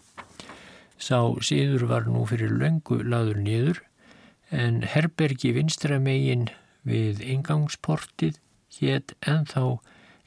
Sá 1.01 1.25
síður 1.41 1.87
var 1.89 2.05
nú 2.05 2.27
fyrir 2.29 2.53
löngu 2.61 3.01
laður 3.09 3.41
niður 3.41 3.81
en 4.53 4.83
herbergi 4.85 5.55
vinstramegin 5.57 6.51
við 6.85 7.25
ingangsportið 7.25 8.37
hétt 8.77 9.17
enþá 9.25 9.65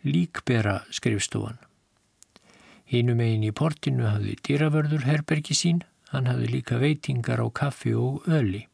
líkbera 0.01 0.79
skrifstofan. 0.89 1.61
Hínum 2.85 3.17
megin 3.17 3.47
í 3.47 3.51
portinu 3.55 4.05
hafði 4.05 4.37
dýravörður 4.45 5.07
herbergi 5.09 5.57
sín, 5.57 5.81
hann 6.11 6.29
hafði 6.29 6.51
líka 6.51 6.77
veitingar 6.81 7.41
á 7.41 7.47
kaffi 7.49 7.95
og 7.97 8.27
öli. 8.29 8.67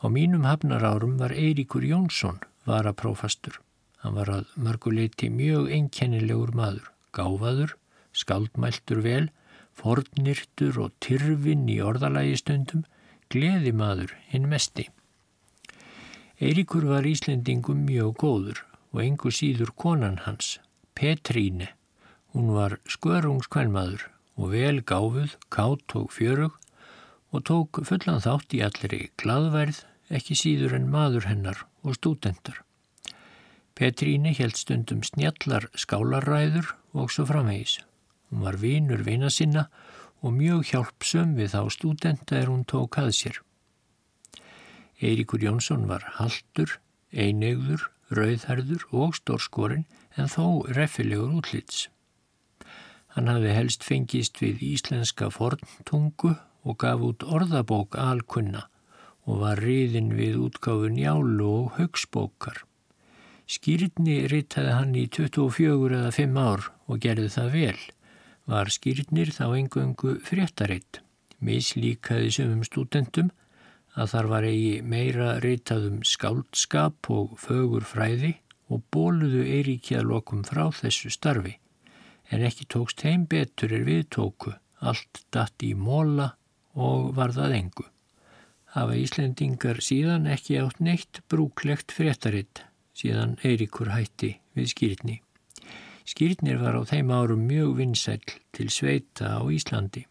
Á 0.00 0.06
mínum 0.08 0.44
hafnarárum 0.48 1.16
var 1.20 1.32
Eiríkur 1.32 1.84
Jónsson 1.84 2.40
varaprófastur. 2.68 3.60
Hann 4.00 4.16
var 4.16 4.30
að 4.32 4.52
mörguleiti 4.56 5.28
mjög 5.32 5.68
einkennilegur 5.76 6.54
maður, 6.56 6.86
gáfaður, 7.16 7.74
skaldmæltur 8.12 9.02
vel, 9.04 9.26
fornirtur 9.76 10.78
og 10.84 10.94
tyrfin 11.04 11.68
í 11.68 11.80
orðalagi 11.84 12.38
stundum, 12.40 12.86
gleði 13.32 13.72
maður 13.76 14.14
hinn 14.32 14.48
mesti. 14.48 14.88
Eiríkur 16.40 16.86
var 16.88 17.04
Íslendingum 17.04 17.84
mjög 17.84 18.16
góður 18.22 18.64
og 18.92 19.04
engu 19.04 19.32
síður 19.32 19.74
konan 19.76 20.22
hans, 20.24 20.58
Petríne. 20.96 21.74
Hún 22.30 22.52
var 22.54 22.78
skörungskvælmaður 22.86 24.06
og 24.38 24.52
vel 24.54 24.80
gáfuð, 24.86 25.36
kátt 25.50 25.96
og 25.98 26.12
fjörug 26.14 26.54
og 27.34 27.44
tók 27.46 27.82
fullan 27.86 28.22
þátt 28.22 28.54
í 28.54 28.62
allri 28.66 29.00
gladverð, 29.20 29.82
ekki 30.10 30.36
síður 30.38 30.76
en 30.78 30.90
maður 30.90 31.26
hennar 31.30 31.64
og 31.82 31.98
stúdendar. 31.98 32.62
Petríni 33.74 34.34
held 34.36 34.58
stundum 34.58 35.02
snjallar 35.06 35.68
skálaræður 35.74 36.74
og 36.92 37.12
svo 37.14 37.26
framvegis. 37.30 37.78
Hún 38.30 38.46
var 38.46 38.58
vinur 38.62 39.02
vina 39.06 39.30
sinna 39.30 39.66
og 40.22 40.34
mjög 40.36 40.66
hjálpsum 40.70 41.36
við 41.38 41.54
þá 41.54 41.62
stúdenda 41.74 42.38
er 42.38 42.50
hún 42.50 42.66
tók 42.68 42.98
að 43.00 43.14
sér. 43.16 43.38
Eiríkur 45.00 45.40
Jónsson 45.40 45.86
var 45.88 46.04
haldur, 46.18 46.76
einegður, 47.10 47.88
rauðherður 48.12 48.84
og 48.92 49.16
stórskorinn 49.16 49.86
en 50.18 50.28
þó 50.28 50.66
refilegur 50.76 51.40
útlits. 51.40 51.88
Hann 53.14 53.30
hafði 53.30 53.54
helst 53.56 53.84
fengist 53.86 54.40
við 54.42 54.62
íslenska 54.62 55.30
forntungu 55.34 56.36
og 56.62 56.76
gaf 56.78 57.02
út 57.02 57.24
orðabók 57.26 57.96
alkunna 57.98 58.66
og 59.26 59.42
var 59.42 59.60
riðin 59.62 60.12
við 60.16 60.38
útgáfun 60.46 60.98
Jálu 60.98 61.48
og 61.50 61.78
Högsbókar. 61.78 62.64
Skýrni 63.50 64.28
rittaði 64.30 64.74
hann 64.76 64.94
í 64.94 65.08
24 65.10 65.98
eða 65.98 66.10
5 66.14 66.38
ár 66.38 66.68
og 66.86 67.00
gerði 67.02 67.30
það 67.34 67.48
vel. 67.56 67.80
Var 68.50 68.70
skýrnir 68.70 69.32
þá 69.34 69.46
engöngu 69.58 70.16
fréttaritt. 70.26 71.02
Mislíkaði 71.42 72.30
sumum 72.36 72.62
stúdentum 72.66 73.30
að 73.98 74.12
þar 74.12 74.28
var 74.30 74.46
eigi 74.46 74.82
meira 74.86 75.32
rittaðum 75.42 76.02
skáldskap 76.06 77.10
og 77.10 77.34
fögur 77.42 77.86
fræði 77.86 78.36
og 78.70 78.84
bóluðu 78.94 79.42
Eiríkja 79.46 80.04
lokum 80.06 80.44
frá 80.46 80.68
þessu 80.70 81.10
starfi. 81.10 81.59
En 82.30 82.44
ekki 82.46 82.66
tókst 82.70 83.02
heim 83.06 83.26
betur 83.30 83.72
er 83.74 83.86
við 83.86 84.04
tóku, 84.16 84.54
allt 84.80 85.24
datt 85.34 85.66
í 85.66 85.74
móla 85.74 86.32
og 86.78 87.10
var 87.16 87.34
það 87.34 87.56
engu 87.58 87.90
hafa 88.74 88.94
Íslendingar 88.98 89.80
síðan 89.82 90.28
ekki 90.30 90.60
átt 90.60 90.78
neitt 90.84 91.22
brúklegt 91.30 91.94
fréttaritt 91.94 92.62
síðan 92.94 93.36
Eiríkur 93.42 93.90
hætti 93.90 94.36
við 94.54 94.70
skýrtni. 94.74 95.16
Skýrtnir 96.06 96.60
var 96.62 96.78
á 96.78 96.82
þeim 96.86 97.10
árum 97.14 97.42
mjög 97.48 97.74
vinsæl 97.80 98.22
til 98.54 98.68
sveita 98.70 99.34
á 99.38 99.42
Íslandi. 99.50 100.04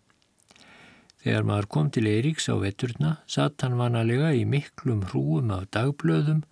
Þegar 1.23 1.47
maður 1.47 1.67
kom 1.75 1.89
til 1.91 2.07
Eiríks 2.07 2.47
á 2.51 2.55
veturna 2.59 3.15
satt 3.27 3.63
hann 3.63 3.79
vanalega 3.79 4.31
í 4.35 4.45
miklum 4.47 5.03
hrúum 5.07 5.51
af 5.55 5.67
dagblöðum 5.75 6.43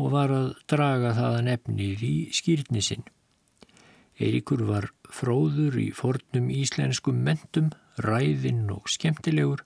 og 0.00 0.12
var 0.12 0.32
að 0.32 0.50
draga 0.68 1.12
þaðan 1.16 1.52
efnið 1.52 2.04
í 2.08 2.14
skýrtni 2.32 2.84
sinn. 2.84 3.04
Eiríkur 4.20 4.64
var 4.68 4.88
fróður 5.12 5.78
í 5.80 5.90
fornum 5.96 6.48
íslenskum 6.52 7.20
mentum, 7.26 7.70
ræðinn 8.00 8.70
og 8.72 8.88
skemmtilegur 8.90 9.62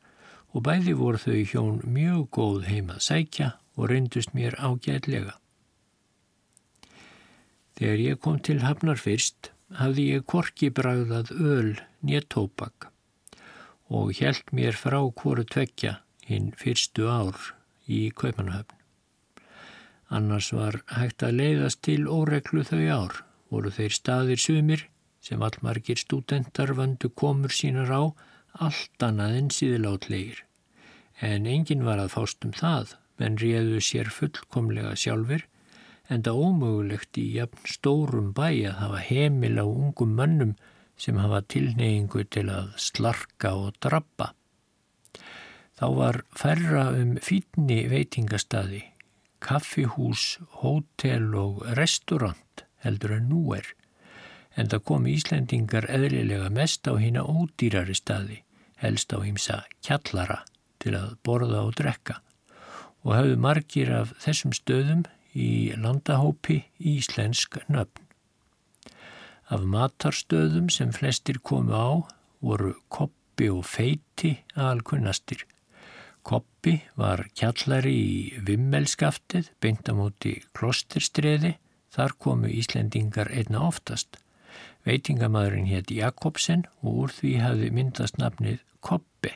og 0.53 0.65
bæði 0.67 0.95
voru 0.99 1.21
þau 1.23 1.41
hjón 1.53 1.81
mjög 1.97 2.23
góð 2.37 2.69
heima 2.71 2.97
að 2.97 3.05
sækja 3.07 3.51
og 3.77 3.91
reyndust 3.93 4.33
mér 4.37 4.57
ágætlega. 4.59 5.37
Þegar 7.77 8.03
ég 8.03 8.21
kom 8.25 8.39
til 8.41 8.63
Hafnar 8.65 9.01
fyrst 9.01 9.51
hafði 9.77 10.07
ég 10.15 10.25
korki 10.31 10.71
bragðað 10.73 11.33
öl 11.37 11.73
nýtt 12.07 12.31
tópak 12.33 12.89
og 13.93 14.17
held 14.19 14.51
mér 14.57 14.79
frá 14.79 14.99
hvoru 15.21 15.45
tvekja 15.45 16.01
hinn 16.27 16.51
fyrstu 16.59 17.07
ár 17.11 17.37
í 17.87 18.09
Kaupanahöfn. 18.11 18.75
Annars 20.09 20.53
var 20.55 20.81
hægt 20.95 21.23
að 21.27 21.39
leiðast 21.41 21.83
til 21.83 22.07
óreglu 22.07 22.63
þau 22.67 22.83
ár, 22.95 23.15
voru 23.51 23.71
þeir 23.75 23.95
staðir 23.95 24.43
sumir 24.43 24.87
sem 25.27 25.43
allmargir 25.43 25.99
stúdendar 25.99 26.77
vandu 26.79 27.11
komur 27.11 27.55
sínar 27.55 27.91
á 27.91 28.03
allt 28.67 29.09
annað 29.11 29.41
en 29.43 29.55
síðlátlegir 29.59 30.47
en 31.21 31.47
engin 31.49 31.85
var 31.85 32.01
að 32.01 32.13
fást 32.13 32.45
um 32.45 32.53
það, 32.53 32.95
menn 33.17 33.39
réðu 33.41 33.81
sér 33.81 34.11
fullkomlega 34.13 34.95
sjálfur, 35.01 35.45
en 36.13 36.23
það 36.23 36.41
ómögulegt 36.47 37.19
í 37.19 37.27
jafn 37.39 37.63
stórum 37.67 38.33
bæ 38.37 38.49
að 38.69 38.81
hafa 38.83 39.05
heimil 39.09 39.57
á 39.59 39.67
ungum 39.67 40.13
mönnum 40.19 40.53
sem 41.01 41.17
hafa 41.19 41.43
tilneyingu 41.53 42.25
til 42.31 42.49
að 42.53 42.75
slarka 42.81 43.55
og 43.57 43.79
drappa. 43.81 44.33
Þá 45.77 45.87
var 45.97 46.21
færra 46.33 46.85
um 46.97 47.17
fítni 47.21 47.83
veitingastadi, 47.91 48.85
kaffihús, 49.41 50.39
hótel 50.63 51.35
og 51.37 51.65
restaurant 51.77 52.65
heldur 52.85 53.19
en 53.19 53.29
nú 53.33 53.43
er, 53.57 53.67
en 54.57 54.71
það 54.73 54.85
kom 54.89 55.07
Íslendingar 55.11 55.89
eðlilega 55.93 56.51
mest 56.51 56.89
á 56.89 56.97
hína 56.97 57.25
ódýrari 57.25 57.97
staði, 57.97 58.43
helst 58.81 59.13
á 59.13 59.21
hýmsa 59.21 59.63
kjallara 59.85 60.43
til 60.83 60.97
að 60.97 61.17
borða 61.25 61.65
og 61.67 61.77
drekka 61.79 62.21
og 63.07 63.15
hafðu 63.15 63.37
margir 63.39 63.93
af 63.95 64.13
þessum 64.23 64.55
stöðum 64.57 65.05
í 65.37 65.73
landahópi 65.79 66.63
íslensk 66.81 67.61
nöfn. 67.71 68.03
Af 69.47 69.63
matarstöðum 69.63 70.71
sem 70.75 70.91
flestir 70.91 71.39
komu 71.39 71.77
á 71.77 71.89
voru 72.43 72.73
koppi 72.91 73.47
og 73.53 73.63
feiti 73.69 74.33
alkunnastir. 74.59 75.45
Koppi 76.27 76.81
var 76.99 77.29
kjallari 77.39 77.95
í 77.95 78.17
vimmelskaftið 78.43 79.53
beintamóti 79.63 80.41
klosterstreði, 80.59 81.55
þar 81.95 82.17
komu 82.19 82.51
Íslendingar 82.51 83.31
einna 83.31 83.63
oftast. 83.69 84.19
Veitingamadurinn 84.87 85.67
hétt 85.67 85.91
Jakobsen 85.91 86.65
og 86.83 87.01
úr 87.05 87.15
því 87.17 87.33
hafði 87.43 87.73
myndast 87.75 88.21
nafnið 88.23 88.61
Koppi. 88.87 89.33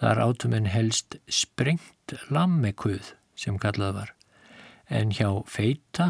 Þar 0.00 0.22
átum 0.24 0.56
en 0.56 0.70
helst 0.72 1.18
sprengt 1.28 2.16
lammekuð 2.32 3.12
sem 3.36 3.60
kallað 3.60 3.94
var. 3.98 4.14
en 4.90 5.12
hjá 5.14 5.28
feita 5.46 6.08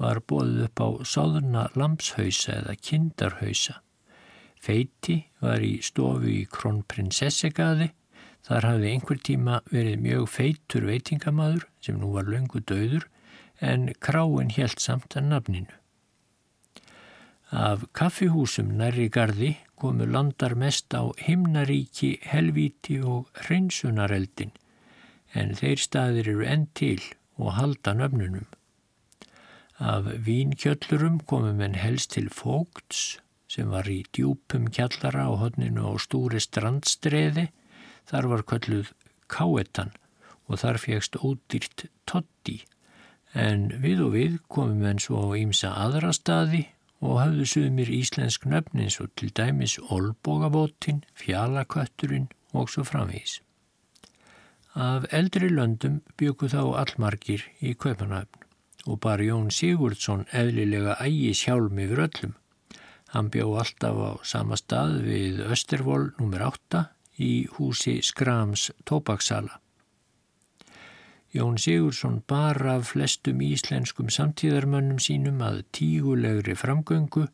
var 0.00 0.20
bóðið 0.26 0.66
upp 0.66 0.82
á 0.82 0.88
sáðuna 1.06 1.64
lamshausa 1.78 2.56
eða 2.58 2.74
kindarhausa. 2.82 3.78
Feiti 4.60 5.22
var 5.40 5.62
í 5.64 5.78
stofu 5.84 6.28
í 6.28 6.42
kronprinsessegadi, 6.50 7.90
þar 8.44 8.66
hafði 8.66 8.92
einhver 8.94 9.20
tíma 9.24 9.60
verið 9.70 10.02
mjög 10.04 10.26
feitur 10.32 10.88
veitingamadur 10.88 11.68
sem 11.84 12.00
nú 12.00 12.12
var 12.16 12.28
löngu 12.28 12.64
döður 12.66 13.06
en 13.60 13.90
kráin 14.00 14.52
helt 14.56 14.80
samt 14.82 15.16
að 15.16 15.30
nafninu. 15.30 15.79
Af 17.50 17.82
kaffihúsum 17.92 18.76
nærri 18.78 19.08
gardi 19.10 19.56
komu 19.76 20.06
landar 20.06 20.54
mest 20.54 20.94
á 20.94 21.02
himnaríki, 21.18 22.20
helvíti 22.22 23.00
og 23.02 23.26
hreinsunareldin 23.34 24.52
en 25.34 25.56
þeir 25.58 25.82
staðir 25.82 26.30
eru 26.30 26.46
enn 26.46 26.68
til 26.78 27.02
og 27.38 27.56
halda 27.58 27.96
nöfnunum. 27.98 28.46
Af 29.80 30.06
vínkjöllurum 30.26 31.18
komum 31.26 31.60
en 31.60 31.74
helst 31.74 32.14
til 32.14 32.30
Fókts 32.30 33.18
sem 33.50 33.70
var 33.70 33.90
í 33.90 34.04
djúpum 34.14 34.70
kjallara 34.70 35.26
á 35.26 35.32
hodninu 35.34 35.90
á 35.90 35.94
stúri 35.98 36.38
strandstreði. 36.38 37.48
Þar 38.06 38.30
var 38.30 38.42
kölluð 38.46 38.94
Káetan 39.26 39.90
og 40.46 40.62
þar 40.62 40.78
fegst 40.78 41.18
ódýrt 41.18 41.88
Totti 42.06 42.60
en 43.34 43.70
við 43.82 44.06
og 44.06 44.14
við 44.14 44.38
komum 44.46 44.86
en 44.86 45.02
svo 45.02 45.30
á 45.30 45.38
ímsa 45.38 45.74
aðra 45.74 46.14
staði 46.14 46.68
og 47.00 47.20
hafðu 47.20 47.46
sumir 47.48 47.90
íslensk 47.92 48.44
nöfn 48.48 48.82
eins 48.84 48.98
og 49.00 49.12
til 49.16 49.32
dæmis 49.36 49.78
Olbogabótin, 49.80 51.04
Fjalakötturinn 51.16 52.28
og 52.52 52.68
svo 52.68 52.84
framvís. 52.84 53.40
Af 54.74 55.08
eldri 55.10 55.48
löndum 55.50 56.00
byggu 56.16 56.50
þá 56.52 56.62
allmargir 56.82 57.46
í 57.60 57.74
Kaupanöfn 57.74 58.46
og 58.86 59.00
bar 59.00 59.20
Jón 59.24 59.50
Sigurdsson 59.52 60.26
eðlilega 60.32 60.96
ægi 61.04 61.32
sjálf 61.34 61.72
yfir 61.72 62.04
öllum. 62.06 62.36
Hann 63.10 63.30
bjó 63.34 63.56
alltaf 63.58 63.96
á 63.98 64.10
sama 64.22 64.56
stað 64.56 65.00
við 65.08 65.42
Östervól 65.50 66.12
nr. 66.22 66.46
8 66.46 66.84
í 67.18 67.32
húsi 67.56 67.98
Skrams 68.06 68.70
tópaksala. 68.86 69.58
Jón 71.30 71.58
Sigurdsson 71.62 72.22
bar 72.26 72.58
af 72.66 72.88
flestum 72.90 73.38
íslenskum 73.46 74.08
samtíðarmönnum 74.10 74.98
sínum 74.98 75.38
að 75.46 75.60
tígulegri 75.76 76.56
framgöngu 76.58 77.28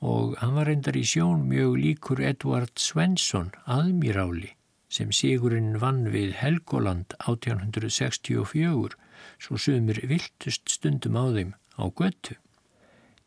og 0.00 0.38
hann 0.40 0.54
var 0.56 0.70
reyndar 0.70 0.96
í 0.96 1.02
sjón 1.04 1.42
mjög 1.50 1.76
líkur 1.82 2.22
Edvard 2.24 2.72
Svensson, 2.80 3.50
aðmíráli, 3.68 4.54
sem 4.88 5.12
Sigurinn 5.12 5.76
vann 5.82 6.06
við 6.08 6.32
Helgoland 6.40 7.12
1864, 7.26 8.96
svo 9.36 9.60
sumir 9.60 10.00
viltust 10.08 10.72
stundum 10.72 11.20
á 11.20 11.24
þeim 11.28 11.52
á 11.76 11.84
göttu. 11.92 12.40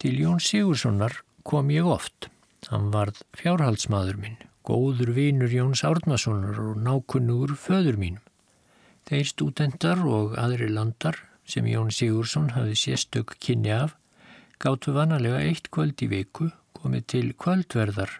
Til 0.01 0.17
Jón 0.17 0.41
Sigurssonar 0.41 1.21
kom 1.45 1.69
ég 1.69 1.85
oft. 1.85 2.31
Hann 2.73 2.89
varð 2.89 3.21
fjárhaldsmaður 3.37 4.17
minn, 4.25 4.41
góður 4.65 5.13
vinur 5.13 5.53
Jóns 5.53 5.85
Árnasonar 5.85 6.57
og 6.57 6.81
nákunnugur 6.81 7.53
föður 7.53 8.01
mínum. 8.01 8.25
Þeir 9.03 9.27
stúdendar 9.27 10.01
og 10.07 10.37
aðri 10.39 10.69
landar 10.71 11.17
sem 11.45 11.65
Jón 11.67 11.91
Sigursson 11.91 12.53
hafi 12.55 12.77
sérstök 12.79 13.35
kynni 13.43 13.73
af 13.75 13.97
gáttu 14.63 14.93
vanalega 14.95 15.41
eitt 15.43 15.67
kvöld 15.75 15.99
í 16.05 16.07
viku 16.07 16.47
komið 16.77 17.07
til 17.11 17.25
kvöldverðar 17.35 18.13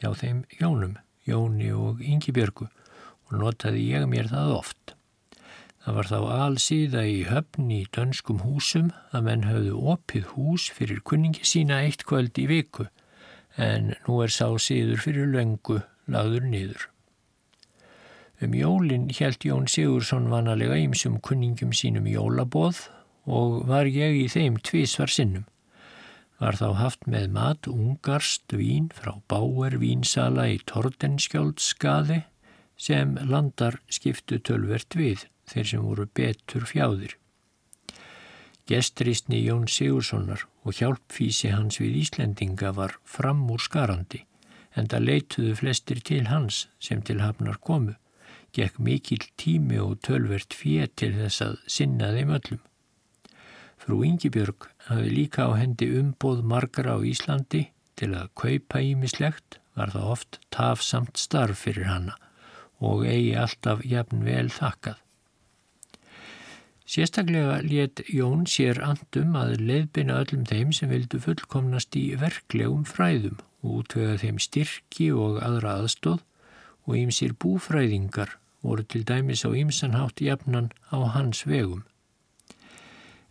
hjá 0.00 0.10
þeim 0.20 0.42
Jónum, 0.60 0.98
Jóni 1.24 1.70
og 1.72 2.02
Yngibjörgu 2.04 2.66
og 2.68 3.32
notaði 3.40 3.86
ég 3.94 4.04
mér 4.10 4.28
það 4.28 4.52
oft. 4.58 4.92
Það 5.86 5.96
var 5.96 6.10
þá 6.10 6.18
allsíða 6.34 7.02
í 7.06 7.18
höfn 7.30 7.70
í 7.70 7.80
dönskum 7.94 8.42
húsum 8.42 8.90
að 9.14 9.26
menn 9.28 9.46
höfðu 9.46 9.80
opið 9.94 10.28
hús 10.34 10.66
fyrir 10.74 11.00
kunningi 11.06 11.46
sína 11.46 11.80
eitt 11.86 12.04
kvöld 12.04 12.36
í 12.42 12.48
viku 12.50 12.88
en 13.56 13.94
nú 14.04 14.20
er 14.24 14.34
sá 14.34 14.50
síður 14.60 15.00
fyrir 15.04 15.30
löngu 15.32 15.80
lagður 16.10 16.48
niður. 16.50 16.88
Um 18.36 18.52
jólinn 18.52 19.08
helt 19.16 19.44
Jón 19.48 19.64
Sigursson 19.64 20.26
vanalega 20.28 20.76
ýmsum 20.76 21.22
kunningum 21.24 21.70
sínum 21.72 22.04
jólabóð 22.04 22.82
og 23.24 23.62
var 23.70 23.88
ég 23.88 24.12
í 24.12 24.26
þeim 24.28 24.58
tvísvar 24.60 25.08
sinnum. 25.08 25.46
Var 26.36 26.58
þá 26.60 26.68
haft 26.76 27.08
með 27.08 27.30
mat 27.32 27.70
ungarst 27.72 28.52
vín 28.52 28.90
frá 28.92 29.14
Báer 29.32 29.78
vínsala 29.80 30.50
í 30.52 30.60
Tordenskjóldsskaði 30.68 32.20
sem 32.76 33.16
landar 33.24 33.80
skiptu 33.88 34.36
tölvert 34.36 34.92
við 35.00 35.24
þeir 35.48 35.72
sem 35.72 35.88
voru 35.88 36.04
betur 36.12 36.68
fjáðir. 36.68 37.16
Gestristni 38.68 39.46
Jón 39.46 39.64
Sigurssonar 39.64 40.44
og 40.66 40.76
hjálpfísi 40.76 41.56
hans 41.56 41.80
við 41.80 42.02
Íslendinga 42.04 42.76
var 42.76 42.98
fram 43.08 43.46
úr 43.48 43.64
skarandi 43.64 44.26
en 44.76 44.92
það 44.92 45.08
leituðu 45.08 45.60
flestir 45.62 46.04
til 46.04 46.26
hans 46.28 46.66
sem 46.76 47.00
til 47.00 47.22
hafnar 47.24 47.56
komu 47.64 47.96
gekk 48.56 48.80
mikil 48.80 49.24
tími 49.40 49.78
og 49.82 50.00
tölvert 50.06 50.56
fér 50.56 50.88
til 50.96 51.12
þess 51.18 51.44
að 51.44 51.56
sinna 51.76 52.10
þeim 52.16 52.32
öllum. 52.38 52.62
Frú 53.76 54.00
Yngibjörg 54.08 54.68
hafi 54.88 55.10
líka 55.12 55.46
á 55.46 55.52
hendi 55.60 55.90
umboð 56.00 56.42
margra 56.42 56.96
á 56.96 56.98
Íslandi 57.04 57.66
til 58.00 58.12
að 58.16 58.32
kaupa 58.40 58.80
ímislegt 58.82 59.58
var 59.76 59.92
það 59.92 60.12
oft 60.14 60.38
tafsamt 60.54 61.20
starf 61.20 61.66
fyrir 61.66 61.90
hanna 61.90 62.16
og 62.80 63.04
eigi 63.08 63.34
alltaf 63.40 63.84
jafn 63.84 64.24
vel 64.24 64.48
þakkað. 64.52 65.02
Sérstaklega 66.86 67.58
let 67.66 68.02
Jón 68.14 68.44
sér 68.46 68.78
andum 68.84 69.34
að 69.38 69.56
leiðbina 69.68 70.20
öllum 70.22 70.44
þeim 70.46 70.72
sem 70.76 70.90
vildu 70.92 71.18
fullkomnast 71.22 71.96
í 71.98 72.04
verklegum 72.20 72.84
fræðum 72.86 73.40
og 73.64 73.80
útvöga 73.80 74.20
þeim 74.22 74.38
styrki 74.42 75.08
og 75.10 75.40
aðra 75.42 75.80
aðstóð 75.80 76.22
og 76.86 76.98
ýmsir 77.00 77.34
búfræðingar 77.42 78.36
voru 78.66 78.84
til 78.84 79.04
dæmis 79.08 79.44
á 79.46 79.50
ýmsanhátt 79.50 80.22
jafnan 80.22 80.72
á 80.90 80.98
hans 81.14 81.44
vegum. 81.46 81.84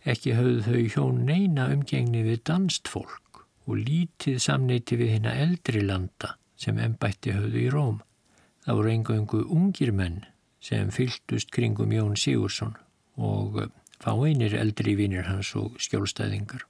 Ekki 0.06 0.36
höfðu 0.38 0.62
þau 0.66 0.82
hjón 0.94 1.22
neina 1.28 1.68
umgengni 1.74 2.22
við 2.26 2.44
danst 2.50 2.88
fólk 2.88 3.42
og 3.66 3.80
lítið 3.82 4.38
samneiti 4.42 4.98
við 5.00 5.16
hérna 5.16 5.34
eldri 5.46 5.82
landa 5.82 6.36
sem 6.56 6.78
ennbætti 6.78 7.34
höfðu 7.34 7.64
í 7.66 7.72
Róm. 7.74 7.98
Það 8.64 8.78
voru 8.78 8.92
engu 8.92 9.42
ungir 9.58 9.92
menn 9.92 10.22
sem 10.62 10.90
fyltust 10.94 11.50
kringum 11.54 11.92
Jón 11.94 12.16
Sigursson 12.18 12.76
og 13.16 13.58
fáinir 14.02 14.54
eldri 14.58 14.96
vinir 14.96 15.28
hans 15.28 15.52
og 15.58 15.76
skjólstæðingar. 15.82 16.64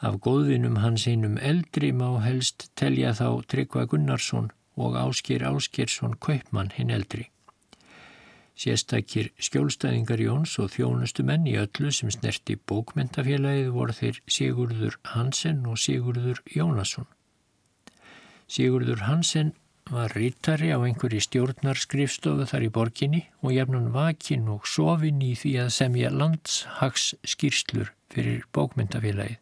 Af 0.00 0.20
góðvinum 0.22 0.78
hans 0.78 1.08
einum 1.10 1.38
eldri 1.42 1.90
má 1.92 2.20
helst 2.22 2.68
telja 2.78 3.14
þá 3.18 3.42
Tryggva 3.50 3.86
Gunnarsson 3.90 4.52
og 4.78 4.94
Áskir 5.00 5.42
Áskersson 5.42 6.14
Kaupmann 6.22 6.70
hinn 6.76 6.94
eldri. 6.94 7.26
Sérstakir 8.58 9.28
skjólstæðingar 9.38 10.18
Jóns 10.18 10.56
og 10.58 10.72
þjónustumenn 10.74 11.46
í 11.46 11.54
öllu 11.60 11.92
sem 11.94 12.10
snerti 12.10 12.56
bókmentafélagið 12.58 13.70
voru 13.76 13.94
þeir 13.94 14.18
Sigurður 14.26 14.98
Hansen 15.12 15.62
og 15.70 15.78
Sigurður 15.78 16.42
Jónasson. 16.50 17.06
Sigurður 18.50 19.06
Hansen 19.06 19.54
var 19.88 20.12
rittari 20.18 20.72
á 20.74 20.78
einhverji 20.82 21.22
stjórnarskrifstofu 21.28 22.48
þar 22.50 22.66
í 22.66 22.72
borginni 22.74 23.22
og 23.40 23.54
jafnan 23.54 23.92
vakin 23.94 24.50
og 24.52 24.66
sofin 24.66 25.22
í 25.22 25.32
því 25.38 25.54
að 25.62 25.74
semja 25.78 26.10
landshags 26.12 27.12
skýrslur 27.24 27.92
fyrir 28.12 28.42
bókmentafélagið 28.52 29.38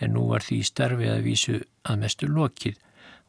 en 0.00 0.12
nú 0.12 0.26
var 0.30 0.44
því 0.44 0.62
starfi 0.70 1.08
að 1.10 1.22
vísu 1.26 1.60
að 1.88 2.02
mestu 2.04 2.28
lokið 2.30 2.78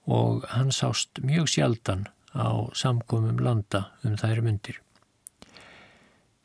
og 0.08 0.46
hann 0.54 0.72
sást 0.76 1.24
mjög 1.24 1.50
sjaldan 1.52 2.08
á 2.36 2.70
samkomum 2.76 3.40
landa 3.44 3.88
um 4.06 4.16
þær 4.20 4.44
myndir. 4.46 4.78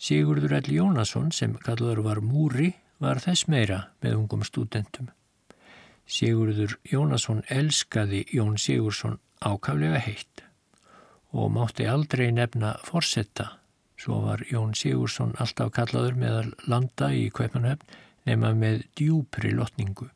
Sigurður 0.02 0.56
L. 0.56 0.66
Jónasson 0.74 1.28
sem 1.30 1.52
kallaður 1.62 2.00
var 2.02 2.20
Múri 2.26 2.72
var 2.98 3.20
þess 3.22 3.46
meira 3.46 3.76
með 4.02 4.16
ungum 4.18 4.40
stúdentum. 4.42 5.12
Sigurður 6.10 6.74
Jónasson 6.90 7.44
elskaði 7.46 8.24
Jón 8.34 8.56
Sigursson 8.58 9.20
ákaflega 9.38 10.00
heitt 10.02 10.42
og 11.30 11.52
mátti 11.54 11.86
aldrei 11.86 12.32
nefna 12.34 12.72
forsetta. 12.82 13.46
Svo 13.94 14.24
var 14.24 14.42
Jón 14.50 14.74
Sigursson 14.74 15.36
alltaf 15.38 15.70
kallaður 15.78 16.18
meðal 16.18 16.50
landa 16.66 17.12
í 17.14 17.28
Kveipanöfn 17.30 17.94
nema 18.26 18.50
með 18.58 18.82
djúpri 18.98 19.54
lotningu. 19.54 20.08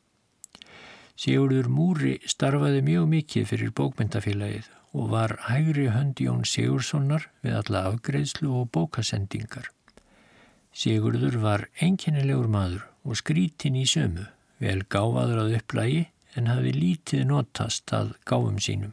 Sigurður 1.14 1.70
Múri 1.70 2.16
starfaði 2.26 2.82
mjög 2.90 3.06
mikið 3.14 3.48
fyrir 3.52 3.72
bókmyndafélagið 3.78 4.66
og 4.98 5.14
var 5.14 5.38
hægri 5.46 5.86
hönd 5.94 6.18
Jón 6.26 6.42
Sigurssonar 6.42 7.30
við 7.46 7.62
alla 7.62 7.86
afgreðslu 7.92 8.50
og 8.50 8.70
bókasendingar. 8.74 9.70
Sigurður 10.76 11.38
var 11.40 11.62
enkennilegur 11.80 12.50
maður 12.52 12.82
og 13.08 13.16
skrítin 13.16 13.78
í 13.80 13.86
sömu, 13.88 14.26
vel 14.60 14.82
gáfaður 14.92 15.46
að 15.46 15.54
upplægi 15.60 16.02
en 16.36 16.50
hafi 16.50 16.72
lítið 16.76 17.22
notast 17.30 17.92
að 17.96 18.10
gáfum 18.28 18.58
sínum. 18.60 18.92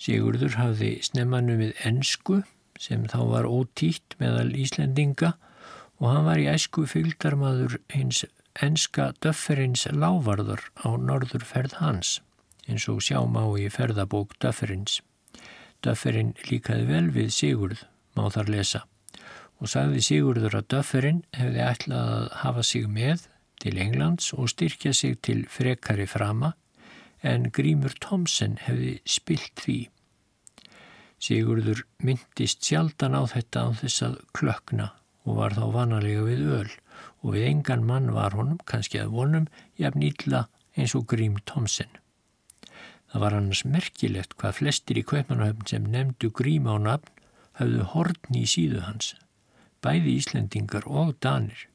Sigurður 0.00 0.56
hafði 0.56 0.94
snemmanum 1.04 1.60
við 1.60 1.82
ennsku 1.84 2.40
sem 2.80 3.04
þá 3.12 3.18
var 3.28 3.48
ótítt 3.50 4.16
meðal 4.22 4.54
Íslendinga 4.56 5.34
og 6.00 6.06
hann 6.08 6.28
var 6.30 6.40
í 6.40 6.48
æsku 6.48 6.86
fylgdarmadur 6.88 7.76
hins 7.92 8.24
enska 8.64 9.10
döfferins 9.20 9.84
lávarður 9.92 10.64
á 10.80 10.96
norðurferð 10.96 11.76
hans, 11.82 12.18
eins 12.64 12.88
og 12.88 13.02
sjáma 13.04 13.44
á 13.44 13.48
í 13.60 13.68
ferðabók 13.68 14.32
döfferins. 14.40 15.02
Döfferin 15.84 16.32
líkaði 16.48 16.88
vel 16.88 17.10
við 17.12 17.30
Sigurð, 17.36 17.84
má 18.16 18.26
þar 18.32 18.50
lesa, 18.56 18.82
og 19.60 19.68
sagði 19.68 20.00
Sigurður 20.04 20.56
að 20.60 20.68
döfferin 20.74 21.22
hefði 21.36 21.62
ætlað 21.66 22.10
að 22.16 22.26
hafa 22.42 22.64
sig 22.64 22.88
með 22.88 23.26
til 23.60 23.76
Englands 23.78 24.32
og 24.32 24.48
styrkja 24.52 24.92
sig 24.96 25.18
til 25.26 25.44
frekari 25.52 26.06
frama, 26.08 26.54
en 27.20 27.50
Grímur 27.52 27.92
Tomsen 28.00 28.56
hefði 28.64 28.94
spilt 29.04 29.60
því. 29.60 29.80
Sigurður 31.20 31.84
myndist 32.00 32.64
sjaldan 32.64 33.12
á 33.12 33.28
þetta 33.28 33.68
á 33.68 33.76
þess 33.76 34.06
að 34.06 34.20
klökna 34.32 34.86
og 35.28 35.36
var 35.36 35.52
þá 35.52 35.64
vanalega 35.74 36.24
við 36.24 36.46
öl 36.60 36.70
og 37.20 37.34
við 37.34 37.46
engan 37.50 37.84
mann 37.84 38.08
var 38.16 38.32
honum, 38.32 38.60
kannski 38.64 39.02
að 39.02 39.12
vonum, 39.12 39.48
jafn 39.76 40.04
ítla 40.04 40.46
eins 40.76 40.96
og 40.96 41.04
Grím 41.10 41.36
Tomsen. 41.44 41.90
Það 43.12 43.24
var 43.24 43.36
annars 43.36 43.64
merkilegt 43.66 44.36
hvað 44.40 44.60
flestir 44.60 45.00
í 45.00 45.04
Kaupmannahöfn 45.04 45.66
sem 45.68 45.88
nefndu 45.92 46.30
Grím 46.32 46.70
á 46.70 46.80
nafn 46.80 47.12
hafðu 47.60 47.86
hortni 47.92 48.44
í 48.46 48.48
síðu 48.48 48.84
hans, 48.86 49.12
bæði 49.84 50.16
Íslendingar 50.20 50.86
og 50.86 51.14
Danir, 51.24 51.66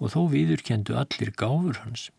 og 0.00 0.14
þó 0.14 0.20
viðurkendu 0.32 0.96
allir 0.98 1.32
gáfur 1.38 1.82
hans. 1.84 2.10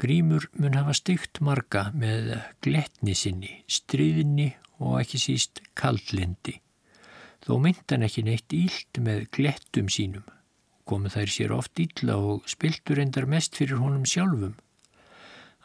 Grímur 0.00 0.48
mun 0.60 0.76
hafa 0.76 0.94
stygt 0.96 1.40
marga 1.40 1.90
með 1.96 2.34
gletni 2.64 3.14
sinni, 3.16 3.62
stríðinni 3.68 4.50
og 4.78 5.00
ekki 5.00 5.20
síst 5.22 5.62
kaldlindi. 5.78 6.58
Þó 7.46 7.56
mynd 7.62 7.84
hann 7.88 8.04
ekki 8.04 8.26
neitt 8.26 8.52
ílt 8.52 9.00
með 9.00 9.28
glettum 9.32 9.88
sínum 9.92 10.26
komu 10.86 11.10
þær 11.10 11.32
sér 11.32 11.52
oft 11.56 11.80
illa 11.82 12.16
og 12.22 12.46
spiltur 12.50 13.00
endar 13.02 13.26
mest 13.28 13.58
fyrir 13.58 13.82
honum 13.82 14.06
sjálfum. 14.06 14.54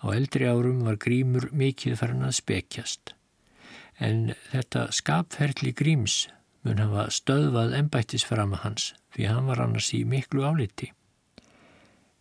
Á 0.02 0.06
eldri 0.18 0.50
árum 0.50 0.82
var 0.88 0.98
grímur 0.98 1.52
mikið 1.54 2.00
farin 2.00 2.26
að 2.26 2.40
spekjast. 2.40 3.14
En 4.02 4.34
þetta 4.50 4.88
skapferðli 4.98 5.76
gríms 5.78 6.24
mun 6.66 6.82
hafa 6.82 7.08
stöðvað 7.14 7.76
ennbættisframa 7.80 8.60
hans 8.64 8.92
því 9.16 9.30
hann 9.32 9.48
var 9.50 9.62
annars 9.64 9.92
í 9.98 10.04
miklu 10.08 10.46
áliti. 10.46 10.92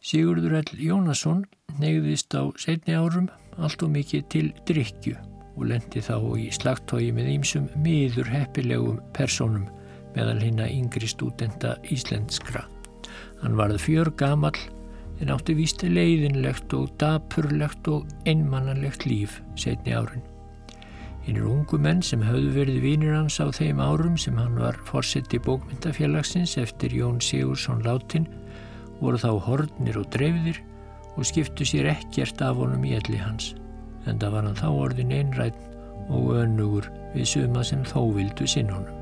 Sigurður 0.01 0.61
L. 0.63 0.71
Jónasson 0.81 1.45
neyðist 1.81 2.33
á 2.33 2.49
setni 2.57 2.97
árum 2.97 3.29
allt 3.61 3.83
og 3.85 3.93
mikið 3.93 4.25
til 4.33 4.47
drikju 4.69 5.17
og 5.57 5.67
lendi 5.69 6.01
þá 6.01 6.17
í 6.41 6.49
slagtói 6.57 7.11
með 7.13 7.33
ímsum 7.35 7.69
miður 7.85 8.31
heppilegum 8.33 9.01
personum 9.17 9.69
meðal 10.15 10.41
hinn 10.41 10.63
að 10.65 10.75
yngri 10.79 11.11
stúdenta 11.11 11.77
íslenskra. 11.93 12.65
Hann 13.43 13.59
varð 13.61 13.81
fjör 13.85 14.11
gamal 14.17 14.57
en 15.21 15.33
átti 15.35 15.55
vísti 15.59 15.91
leiðinlegt 15.93 16.73
og 16.77 16.91
dapurlegt 17.01 17.89
og 17.93 18.09
einmannanlegt 18.25 19.05
líf 19.05 19.41
setni 19.61 19.93
árin. 19.93 20.25
Hinnir 21.31 21.47
ungu 21.47 21.79
menn 21.79 22.01
sem 22.03 22.25
höfðu 22.27 22.49
verið 22.57 22.79
vínir 22.83 23.13
hans 23.15 23.37
á 23.39 23.47
þeim 23.55 23.79
árum 23.79 24.17
sem 24.19 24.35
hann 24.35 24.57
var 24.59 24.75
fórsett 24.89 25.31
í 25.31 25.39
bókmyndafélagsins 25.45 26.57
eftir 26.59 26.91
Jón 26.91 27.21
Sigursson 27.23 27.85
látin 27.87 28.27
voru 28.99 29.21
þá 29.23 29.39
hornir 29.47 30.01
og 30.01 30.09
dreifðir 30.11 30.59
og 31.15 31.29
skiptu 31.31 31.63
sér 31.63 31.93
ekkert 31.93 32.43
af 32.43 32.59
honum 32.59 32.83
í 32.83 32.97
elli 32.99 33.21
hans 33.23 33.53
en 34.11 34.19
það 34.19 34.35
var 34.35 34.49
hann 34.49 34.59
þá 34.59 34.69
orðin 34.73 35.15
einrætt 35.21 35.63
og 36.11 36.35
önugur 36.41 36.91
við 37.15 37.31
suma 37.37 37.63
sem 37.63 37.87
þó 37.87 38.11
vildu 38.19 38.51
sinn 38.51 38.75
honum. 38.75 38.99